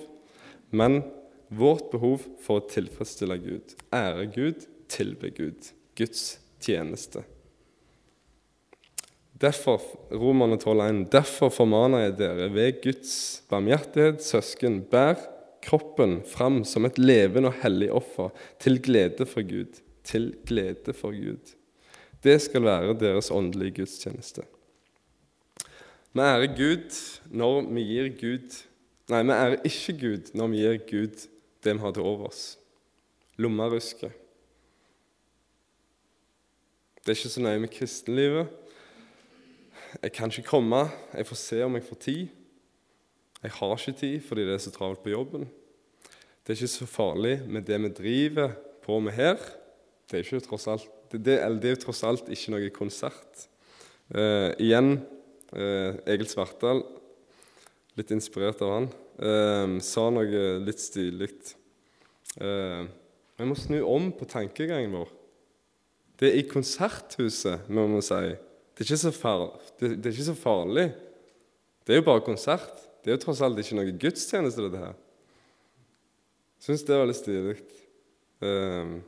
men 0.71 1.01
vårt 1.49 1.89
behov 1.93 2.25
for 2.45 2.61
å 2.61 2.69
tilfredsstille 2.69 3.39
Gud. 3.41 3.77
Ære 3.93 4.27
Gud, 4.35 4.67
tilbe 4.93 5.31
Gud. 5.33 5.73
Guds 5.97 6.37
tjeneste. 6.61 7.25
Derfor 9.43 9.83
Romerne 10.13 10.57
12,1.: 10.61 11.07
Derfor 11.11 11.51
formaner 11.51 12.07
jeg 12.07 12.19
dere 12.21 12.51
ved 12.55 12.83
Guds 12.85 13.15
barmhjertighet, 13.51 14.23
søsken, 14.23 14.83
bær 14.91 15.19
kroppen 15.63 16.21
fram 16.27 16.63
som 16.69 16.87
et 16.87 17.01
levende 17.01 17.51
og 17.51 17.59
hellig 17.65 17.91
offer, 17.95 18.31
til 18.63 18.79
glede 18.83 19.27
for 19.27 19.43
Gud. 19.47 19.81
Til 20.05 20.35
glede 20.47 20.95
for 20.95 21.15
Gud. 21.15 21.55
Det 22.23 22.41
skal 22.43 22.63
være 22.63 22.99
deres 22.99 23.31
åndelige 23.31 23.75
gudstjeneste. 23.81 24.43
Vi 26.13 26.21
ærer 26.21 26.47
Gud 26.57 27.21
når 27.31 27.63
vi 27.73 27.87
gir 27.89 28.09
Gud 28.21 28.63
Nei, 29.11 29.23
vi 29.23 29.31
ærer 29.35 29.57
ikke 29.65 29.95
Gud 30.01 30.33
når 30.35 30.51
vi 30.53 30.57
gir 30.63 30.83
Gud 30.91 31.29
det 31.65 31.75
vi 31.75 31.79
har 31.79 31.93
til 31.93 32.03
overs. 32.03 32.59
Lommerusket. 33.37 34.13
Det 37.03 37.11
er 37.11 37.19
ikke 37.19 37.29
så 37.35 37.43
nøye 37.43 37.59
med 37.59 37.69
kristenlivet 37.69 38.49
jeg 40.03 40.13
kan 40.13 40.31
ikke 40.31 40.49
komme. 40.49 40.89
Jeg 41.15 41.27
får 41.27 41.37
se 41.37 41.65
om 41.65 41.75
jeg 41.75 41.85
får 41.85 41.97
tid. 42.01 42.29
Jeg 43.43 43.51
har 43.51 43.89
ikke 43.89 43.99
tid 43.99 44.21
fordi 44.21 44.47
det 44.47 44.55
er 44.55 44.59
så 44.59 44.71
travelt 44.71 45.03
på 45.03 45.11
jobben. 45.11 45.49
Det 46.43 46.53
er 46.53 46.57
ikke 46.57 46.69
så 46.69 46.87
farlig 46.87 47.43
med 47.47 47.63
det 47.63 47.83
vi 47.83 47.89
driver 47.89 48.53
på 48.83 48.99
med 49.01 49.13
her. 49.13 49.37
Det 50.13 50.19
er, 50.19 50.27
ikke 50.27 50.45
tross 50.45 50.67
alt, 50.69 50.89
det, 51.09 51.23
det, 51.25 51.35
det 51.63 51.71
er 51.73 51.79
tross 51.81 52.03
alt 52.05 52.27
ikke 52.29 52.53
noe 52.53 52.67
konsert. 52.77 53.47
Uh, 54.13 54.53
igjen 54.61 54.99
uh, 55.57 55.95
Egil 56.05 56.29
Svartdal, 56.29 56.83
litt 57.97 58.13
inspirert 58.13 58.61
av 58.61 58.75
han, 58.75 58.89
uh, 59.25 59.79
sa 59.81 60.05
noe 60.13 60.43
litt 60.61 60.83
stilig. 60.85 61.31
vi 62.37 63.47
må 63.49 63.57
snu 63.57 63.79
om 63.89 64.11
på 64.13 64.29
tankegangen 64.29 64.93
vår. 64.99 65.15
Det 66.21 66.29
er 66.29 66.39
i 66.43 66.49
konserthuset 66.49 67.65
vi 67.69 67.87
må 67.89 68.01
si 68.05 68.21
det 68.77 68.87
er, 68.89 69.17
det, 69.79 69.89
det 70.01 70.09
er, 70.09 70.13
ikke 70.13 70.27
så 70.29 70.37
farlig. 70.37 70.87
Det 71.85 71.95
er 71.95 72.01
jo 72.01 72.07
bare 72.07 72.25
konsert. 72.25 72.85
Det 73.01 73.11
er 73.11 73.17
jo 73.17 73.23
tross 73.25 73.43
alt 73.45 73.61
ikke 73.61 73.77
noe 73.79 73.97
gudstjeneste, 74.01 74.65
dette 74.65 74.81
her. 74.81 74.95
Syns 76.63 76.85
det 76.89 77.01
var 77.01 77.09
litt 77.09 77.21
stilig. 77.21 77.57
Um, 78.43 79.01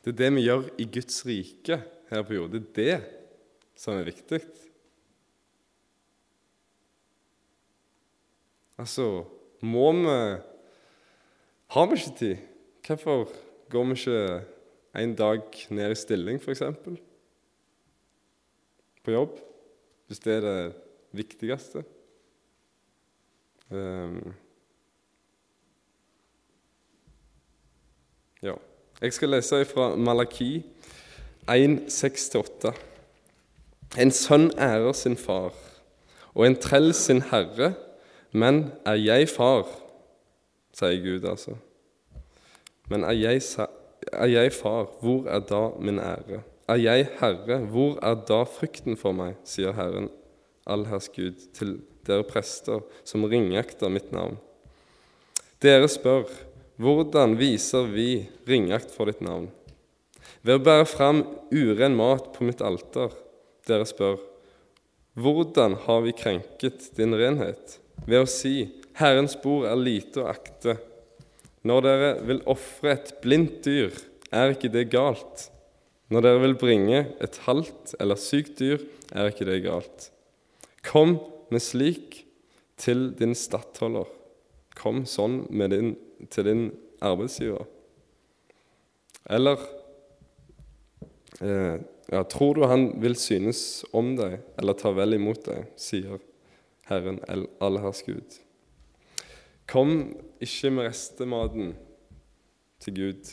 det 0.00 0.12
er 0.12 0.18
det 0.20 0.30
vi 0.36 0.46
gjør 0.46 0.68
i 0.80 0.86
Guds 0.88 1.20
rike 1.28 1.80
her 2.10 2.22
på 2.26 2.36
jord. 2.36 2.54
Det 2.54 2.62
er 2.62 2.70
det 2.76 2.94
som 3.78 3.98
er 3.98 4.08
viktig. 4.08 4.40
Altså, 8.80 9.24
må 9.60 9.92
vi 9.92 10.16
Har 11.70 11.86
vi 11.86 11.96
ikke 12.00 12.16
tid? 12.18 12.36
Hvorfor 12.86 13.28
går 13.70 13.84
vi 13.84 13.92
ikke 13.92 14.44
en 14.98 15.14
dag 15.14 15.42
ned 15.70 15.92
i 15.92 15.94
stilling, 15.94 16.40
f.eks.? 16.40 16.62
på 19.04 19.14
jobb, 19.14 19.38
hvis 20.06 20.20
det 20.24 20.34
er 20.36 20.44
det 20.44 20.56
viktigste. 21.16 21.84
Um, 23.70 24.34
ja. 28.42 28.56
Jeg 29.00 29.12
skal 29.12 29.30
lese 29.32 29.64
fra 29.64 29.94
Malaki 29.96 30.60
1,6-8. 31.48 32.72
En 33.96 34.10
sønn 34.12 34.50
ærer 34.60 34.92
sin 34.92 35.16
far, 35.16 35.54
og 36.34 36.44
en 36.44 36.56
trell 36.60 36.92
sin 36.94 37.22
herre. 37.30 37.72
Men 38.32 38.66
er 38.84 38.98
jeg 39.00 39.30
far, 39.32 39.64
sier 40.76 41.00
Gud 41.00 41.24
altså. 41.24 41.56
Men 42.92 43.08
er 43.08 43.16
jeg, 43.16 43.40
er 44.12 44.28
jeg 44.34 44.52
far, 44.52 44.92
hvor 45.00 45.24
er 45.32 45.40
da 45.48 45.62
min 45.80 45.98
ære? 45.98 46.42
Er 46.68 46.84
jeg 46.84 47.08
herre, 47.22 47.58
hvor 47.72 47.96
er 48.04 48.20
da 48.28 48.42
frykten 48.44 49.00
for 49.00 49.16
meg, 49.16 49.40
sier 49.48 49.72
Herren. 49.72 50.10
allherrs 50.66 51.08
Gud, 51.08 51.40
til 51.56 51.78
dere 52.06 52.22
prester 52.22 52.84
som 53.04 53.24
ringakter 53.24 53.88
mitt 53.88 54.12
navn. 54.12 54.36
Dere 55.62 55.88
spør, 55.88 56.28
hvordan 56.80 57.36
viser 57.36 57.88
vi 57.92 58.24
ringakt 58.48 58.92
for 58.94 59.10
ditt 59.10 59.20
navn? 59.24 59.50
Ved 60.40 60.56
å 60.56 60.64
bære 60.64 60.86
fram 60.88 61.22
uren 61.52 61.96
mat 61.98 62.30
på 62.32 62.46
mitt 62.48 62.62
alter. 62.64 63.12
Dere 63.68 63.84
spør, 63.88 64.16
hvordan 65.20 65.76
har 65.84 66.04
vi 66.06 66.16
krenket 66.16 66.88
din 66.96 67.12
renhet? 67.18 67.76
Ved 68.06 68.24
å 68.24 68.30
si, 68.30 68.70
Herrens 68.96 69.36
bord 69.42 69.68
er 69.68 69.76
lite 69.76 70.22
å 70.22 70.30
akte. 70.32 70.78
Når 71.68 71.84
dere 71.84 72.10
vil 72.30 72.40
ofre 72.48 72.94
et 72.94 73.12
blindt 73.20 73.60
dyr, 73.66 73.92
er 74.32 74.54
ikke 74.54 74.72
det 74.72 74.88
galt. 74.92 75.50
Når 76.10 76.24
dere 76.24 76.42
vil 76.46 76.56
bringe 76.58 77.02
et 77.20 77.36
halvt 77.44 77.94
eller 78.00 78.18
sykt 78.18 78.56
dyr, 78.62 78.80
er 79.12 79.28
ikke 79.28 79.48
det 79.48 79.60
galt. 79.66 80.08
Kom 80.86 81.18
med 81.52 81.60
slik 81.60 82.22
til 82.80 83.10
din 83.18 83.36
stattholder. 83.36 84.08
Kom 84.78 85.04
sånn 85.04 85.42
med 85.52 85.74
din, 85.74 85.92
til 86.30 86.44
din 86.44 86.64
arbeidsgiver. 87.00 87.64
Eller 89.30 89.62
eh, 91.40 91.80
ja, 92.10 92.22
tror 92.22 92.54
du 92.54 92.66
han 92.66 92.90
vil 93.02 93.16
synes 93.16 93.84
om 93.92 94.14
deg 94.18 94.40
eller 94.58 94.78
ta 94.78 94.92
vel 94.96 95.16
imot 95.16 95.44
deg, 95.46 95.68
sier 95.78 96.18
Herren 96.90 97.20
allherrs 97.62 98.02
Gud. 98.06 98.40
Kom 99.70 100.16
ikke 100.42 100.72
med 100.74 100.88
restematen 100.88 101.74
til 102.82 102.96
Gud. 102.96 103.30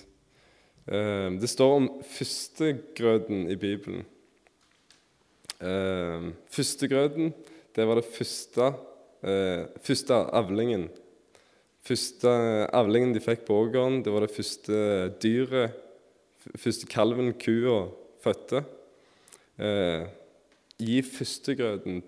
Eh, 0.88 1.32
det 1.42 1.50
står 1.50 1.74
om 1.80 1.90
førstegrøten 2.06 3.48
i 3.50 3.58
Bibelen. 3.58 4.06
Eh, 5.58 6.30
førstegrøten, 6.54 7.34
det 7.76 7.88
var 7.88 7.96
det 7.96 8.06
første, 8.06 8.74
eh, 9.24 9.66
første 9.82 10.14
avlingen. 10.14 10.90
Første 11.88 12.32
avlingen 12.76 13.14
de 13.16 13.22
fikk 13.24 13.46
på 13.48 13.62
åkeren, 13.64 14.02
det 14.04 14.12
var 14.12 14.26
det 14.26 14.34
første 14.36 14.76
dyret, 15.24 15.78
første 16.60 16.90
kalven 16.92 17.32
kua 17.40 17.86
fødte. 18.24 18.60
Gi 20.78 20.98
førstegrøten 21.08 22.02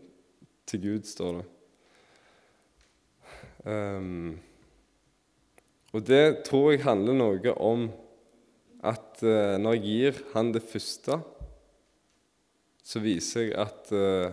til 0.67 0.83
Gud, 0.83 1.07
står 1.07 1.39
det. 1.39 1.47
Og 5.93 6.05
det 6.05 6.43
tror 6.45 6.69
jeg 6.73 6.85
handler 6.85 7.17
noe 7.17 7.55
om 7.55 7.87
at 8.85 9.23
uh, 9.25 9.57
når 9.59 9.75
jeg 9.75 9.83
gir 9.87 10.21
han 10.35 10.53
det 10.55 10.61
første, 10.63 11.17
så 12.85 13.01
viser 13.03 13.49
jeg 13.49 13.57
at 13.59 13.91
uh, 13.95 14.29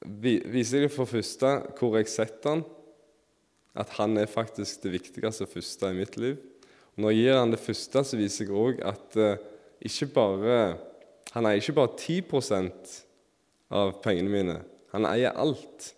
Viser 0.00 0.86
jeg 0.86 0.90
for 0.94 1.04
første 1.04 1.48
hvor 1.76 1.98
jeg 1.98 2.08
setter 2.08 2.54
han, 2.54 2.62
at 3.78 3.92
han 3.98 4.16
er 4.18 4.30
faktisk 4.30 4.82
det 4.84 4.94
viktigste 4.96 5.46
første 5.46 5.90
i 5.90 5.98
mitt 5.98 6.16
liv. 6.20 6.40
Og 6.96 7.04
når 7.04 7.14
jeg 7.14 7.22
gir 7.22 7.38
han 7.38 7.54
det 7.54 7.62
første, 7.62 8.02
så 8.04 8.18
viser 8.18 8.48
jeg 8.48 8.56
òg 8.56 8.82
at 8.86 9.18
uh, 9.20 9.36
ikke 9.80 10.10
bare, 10.14 10.58
han 11.34 11.46
eier 11.48 11.62
ikke 11.62 11.78
bare 11.78 11.94
10% 11.96 12.96
av 13.70 13.94
pengene 14.02 14.32
mine. 14.32 14.58
Han 14.92 15.06
eier 15.08 15.36
alt. 15.38 15.92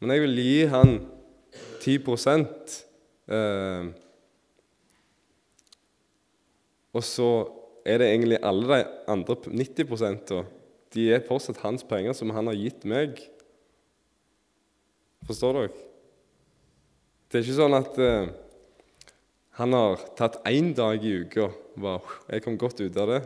Men 0.00 0.14
jeg 0.14 0.24
vil 0.24 0.40
gi 0.40 0.60
han 0.72 0.94
10 1.80 1.96
eh, 3.32 3.88
og 6.92 7.04
så 7.04 7.28
er 7.88 8.00
det 8.00 8.08
egentlig 8.10 8.38
alle 8.44 8.68
de 8.68 8.88
andre 9.08 9.36
90 9.48 10.24
da. 10.28 10.42
de 10.94 11.06
er 11.14 11.24
fortsatt 11.26 11.62
hans 11.64 11.84
penger 11.84 12.12
som 12.16 12.32
han 12.36 12.46
har 12.50 12.58
gitt 12.58 12.84
meg. 12.84 13.20
Forstår 15.26 15.56
dere? 15.56 15.89
Det 17.30 17.38
er 17.38 17.44
ikke 17.44 17.60
sånn 17.60 17.76
at 17.76 17.98
uh, 18.02 18.30
han 19.60 19.74
har 19.76 20.00
tatt 20.18 20.40
én 20.50 20.72
dag 20.74 21.04
i 21.06 21.12
uka. 21.22 21.44
Wow, 21.78 22.02
jeg 22.26 22.42
kom 22.42 22.56
godt 22.58 22.82
ut 22.82 22.98
av 22.98 23.06
det. 23.12 23.20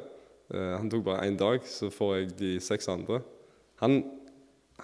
Uh, 0.52 0.74
han 0.76 0.90
tok 0.92 1.06
bare 1.06 1.24
én 1.24 1.38
dag, 1.40 1.64
så 1.64 1.88
får 1.88 2.12
jeg 2.18 2.34
de 2.36 2.50
seks 2.60 2.90
andre. 2.92 3.22
Han, 3.80 4.02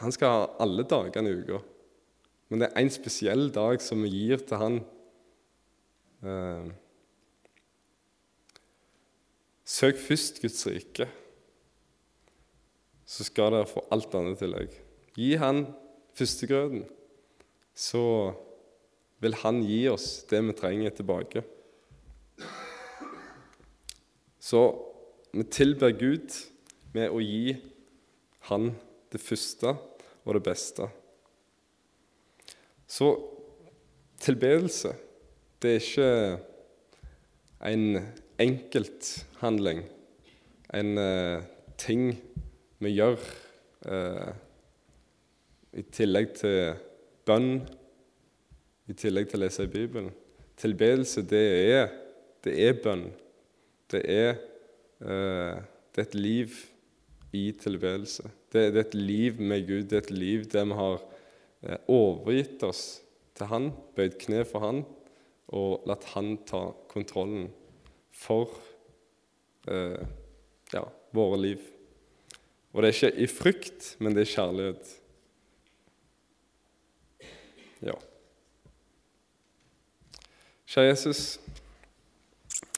han 0.00 0.16
skal 0.16 0.32
ha 0.32 0.48
alle 0.64 0.88
dagene 0.88 1.34
i 1.34 1.36
uka. 1.42 1.60
Men 2.48 2.64
det 2.64 2.70
er 2.70 2.80
én 2.80 2.88
spesiell 2.96 3.50
dag 3.52 3.84
som 3.84 4.00
vi 4.00 4.14
gir 4.14 4.40
til 4.40 4.64
han. 4.64 4.80
Uh, 6.24 6.72
Søk 9.68 10.00
først 10.00 10.40
Guds 10.40 10.64
rike, 10.66 11.12
så 13.04 13.28
skal 13.28 13.52
dere 13.52 13.68
få 13.68 13.84
alt 13.92 14.16
annet 14.16 14.40
tillegg. 14.40 14.72
Gi 15.12 15.34
Han 15.38 15.66
førstegrøten, 16.16 16.88
så 17.76 18.00
vil 19.20 19.36
Han 19.42 19.62
gi 19.64 19.82
oss 19.92 20.24
det 20.30 20.40
vi 20.46 20.56
trenger 20.56 20.94
tilbake. 20.96 21.42
Så 24.40 24.62
vi 25.32 25.44
tilber 25.52 25.92
Gud 25.94 26.32
med 26.96 27.12
å 27.12 27.20
gi 27.22 27.54
Han 28.48 28.72
det 29.12 29.20
første 29.22 29.74
og 30.24 30.34
det 30.36 30.42
beste. 30.46 30.88
Så 32.90 33.12
tilbedelse, 34.20 34.94
det 35.62 35.76
er 35.76 35.84
ikke 35.84 36.10
en 37.70 37.84
enkelthandling, 38.40 39.84
en 40.74 40.98
uh, 40.98 41.42
ting 41.80 42.14
vi 42.80 42.94
gjør 42.96 43.20
uh, 43.86 44.32
i 45.76 45.84
tillegg 45.92 46.32
til 46.40 46.80
bønn, 47.28 47.60
i 48.90 48.96
tillegg 48.98 49.30
til 49.30 49.40
å 49.40 49.44
lese 49.44 49.66
i 49.66 49.70
Bibelen. 49.70 50.10
Tilbedelse, 50.60 51.22
det 51.24 51.44
er, 51.70 51.92
det 52.44 52.56
er 52.66 52.78
bønn. 52.82 53.06
Det 53.90 54.02
er, 54.04 54.40
eh, 55.00 55.60
det 55.90 56.02
er, 56.02 56.08
et 56.08 56.18
liv 56.18 56.56
i 57.36 57.50
tilbedelse. 57.54 58.26
Det, 58.50 58.66
det, 58.74 58.82
er 58.82 58.88
et 58.88 58.98
liv 58.98 59.40
med 59.40 59.66
Gud. 59.68 59.86
Det 59.90 59.98
er 59.98 60.04
et 60.04 60.14
liv 60.14 60.46
der 60.50 60.66
vi 60.68 60.78
har 60.80 61.06
overgitt 61.92 62.62
oss 62.64 62.84
til 63.36 63.50
Han, 63.50 63.70
bøyd 63.96 64.16
kne 64.20 64.44
for 64.48 64.64
Han 64.64 64.82
og 65.56 65.86
latt 65.88 66.06
Han 66.14 66.36
ta 66.46 66.62
kontrollen 66.90 67.48
for 68.14 68.52
eh, 69.70 70.02
ja, 70.74 70.84
våre 71.14 71.40
liv. 71.40 71.64
Og 72.70 72.82
det 72.82 72.90
er 72.90 72.96
ikke 72.96 73.24
i 73.24 73.30
frykt, 73.30 73.94
men 73.98 74.14
det 74.14 74.24
er 74.24 74.34
kjærlighet. 74.34 74.92
Ja. 77.82 77.96
Kjære 80.70 80.86
Jesus, 80.86 81.20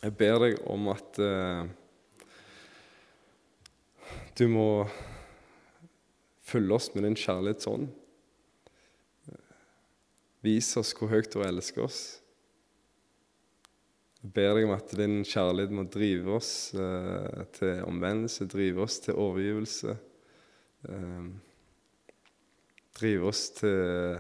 jeg 0.01 0.15
ber 0.17 0.39
deg 0.41 0.55
om 0.73 0.87
at 0.89 1.19
eh, 1.21 1.67
du 4.33 4.47
må 4.49 4.87
fylle 6.49 6.73
oss 6.73 6.87
med 6.95 7.05
din 7.05 7.17
kjærlighetsånd. 7.21 7.91
Vis 10.41 10.71
oss 10.81 10.95
hvor 10.97 11.13
høyt 11.13 11.29
du 11.35 11.43
elsker 11.45 11.85
oss. 11.85 11.99
Jeg 14.23 14.33
ber 14.39 14.57
deg 14.57 14.71
om 14.71 14.73
at 14.79 14.97
din 14.97 15.19
kjærlighet 15.21 15.77
må 15.77 15.85
drive 15.93 16.39
oss 16.39 16.73
eh, 16.73 17.45
til 17.59 17.85
omvendelse, 17.91 18.49
drive 18.49 18.87
oss 18.87 19.03
til 19.05 19.21
overgivelse. 19.21 19.99
Eh, 20.89 21.29
drive 23.03 23.29
oss 23.35 23.45
til 23.61 24.17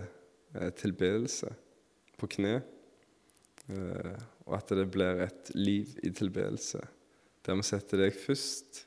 eh, 0.61 0.71
tilbedelse 0.77 1.55
på 2.21 2.33
kne. 2.37 2.59
Eh, 3.71 4.17
og 4.47 4.57
at 4.59 4.73
det 4.75 4.89
blir 4.91 5.23
et 5.27 5.53
liv 5.55 5.93
i 6.03 6.11
tilbedelse, 6.15 6.81
der 7.47 7.59
vi 7.59 7.67
setter 7.67 8.03
deg 8.05 8.17
først. 8.17 8.83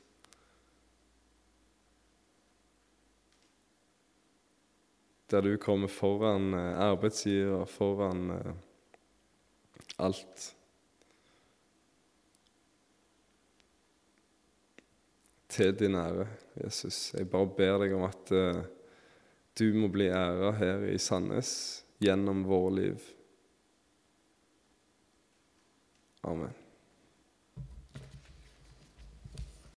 Der 5.32 5.42
du 5.42 5.56
kommer 5.58 5.90
foran 5.90 6.52
eh, 6.54 6.84
arbeidsgiver, 6.90 7.64
foran 7.70 8.30
eh, 8.36 8.52
alt. 9.98 10.52
til 15.56 15.72
din 15.72 15.94
ære, 15.96 16.26
Jesus. 16.58 17.14
Jeg 17.14 17.30
bare 17.32 17.48
ber 17.56 17.78
deg 17.80 17.94
om 17.96 18.02
at 18.04 18.32
du 19.56 19.64
må 19.78 19.88
bli 19.88 20.10
æra 20.12 20.50
her 20.58 20.82
i 20.90 20.98
Sandnes 21.00 21.52
gjennom 22.02 22.42
våre 22.44 22.74
liv. 22.76 23.06
Amen. 26.26 26.65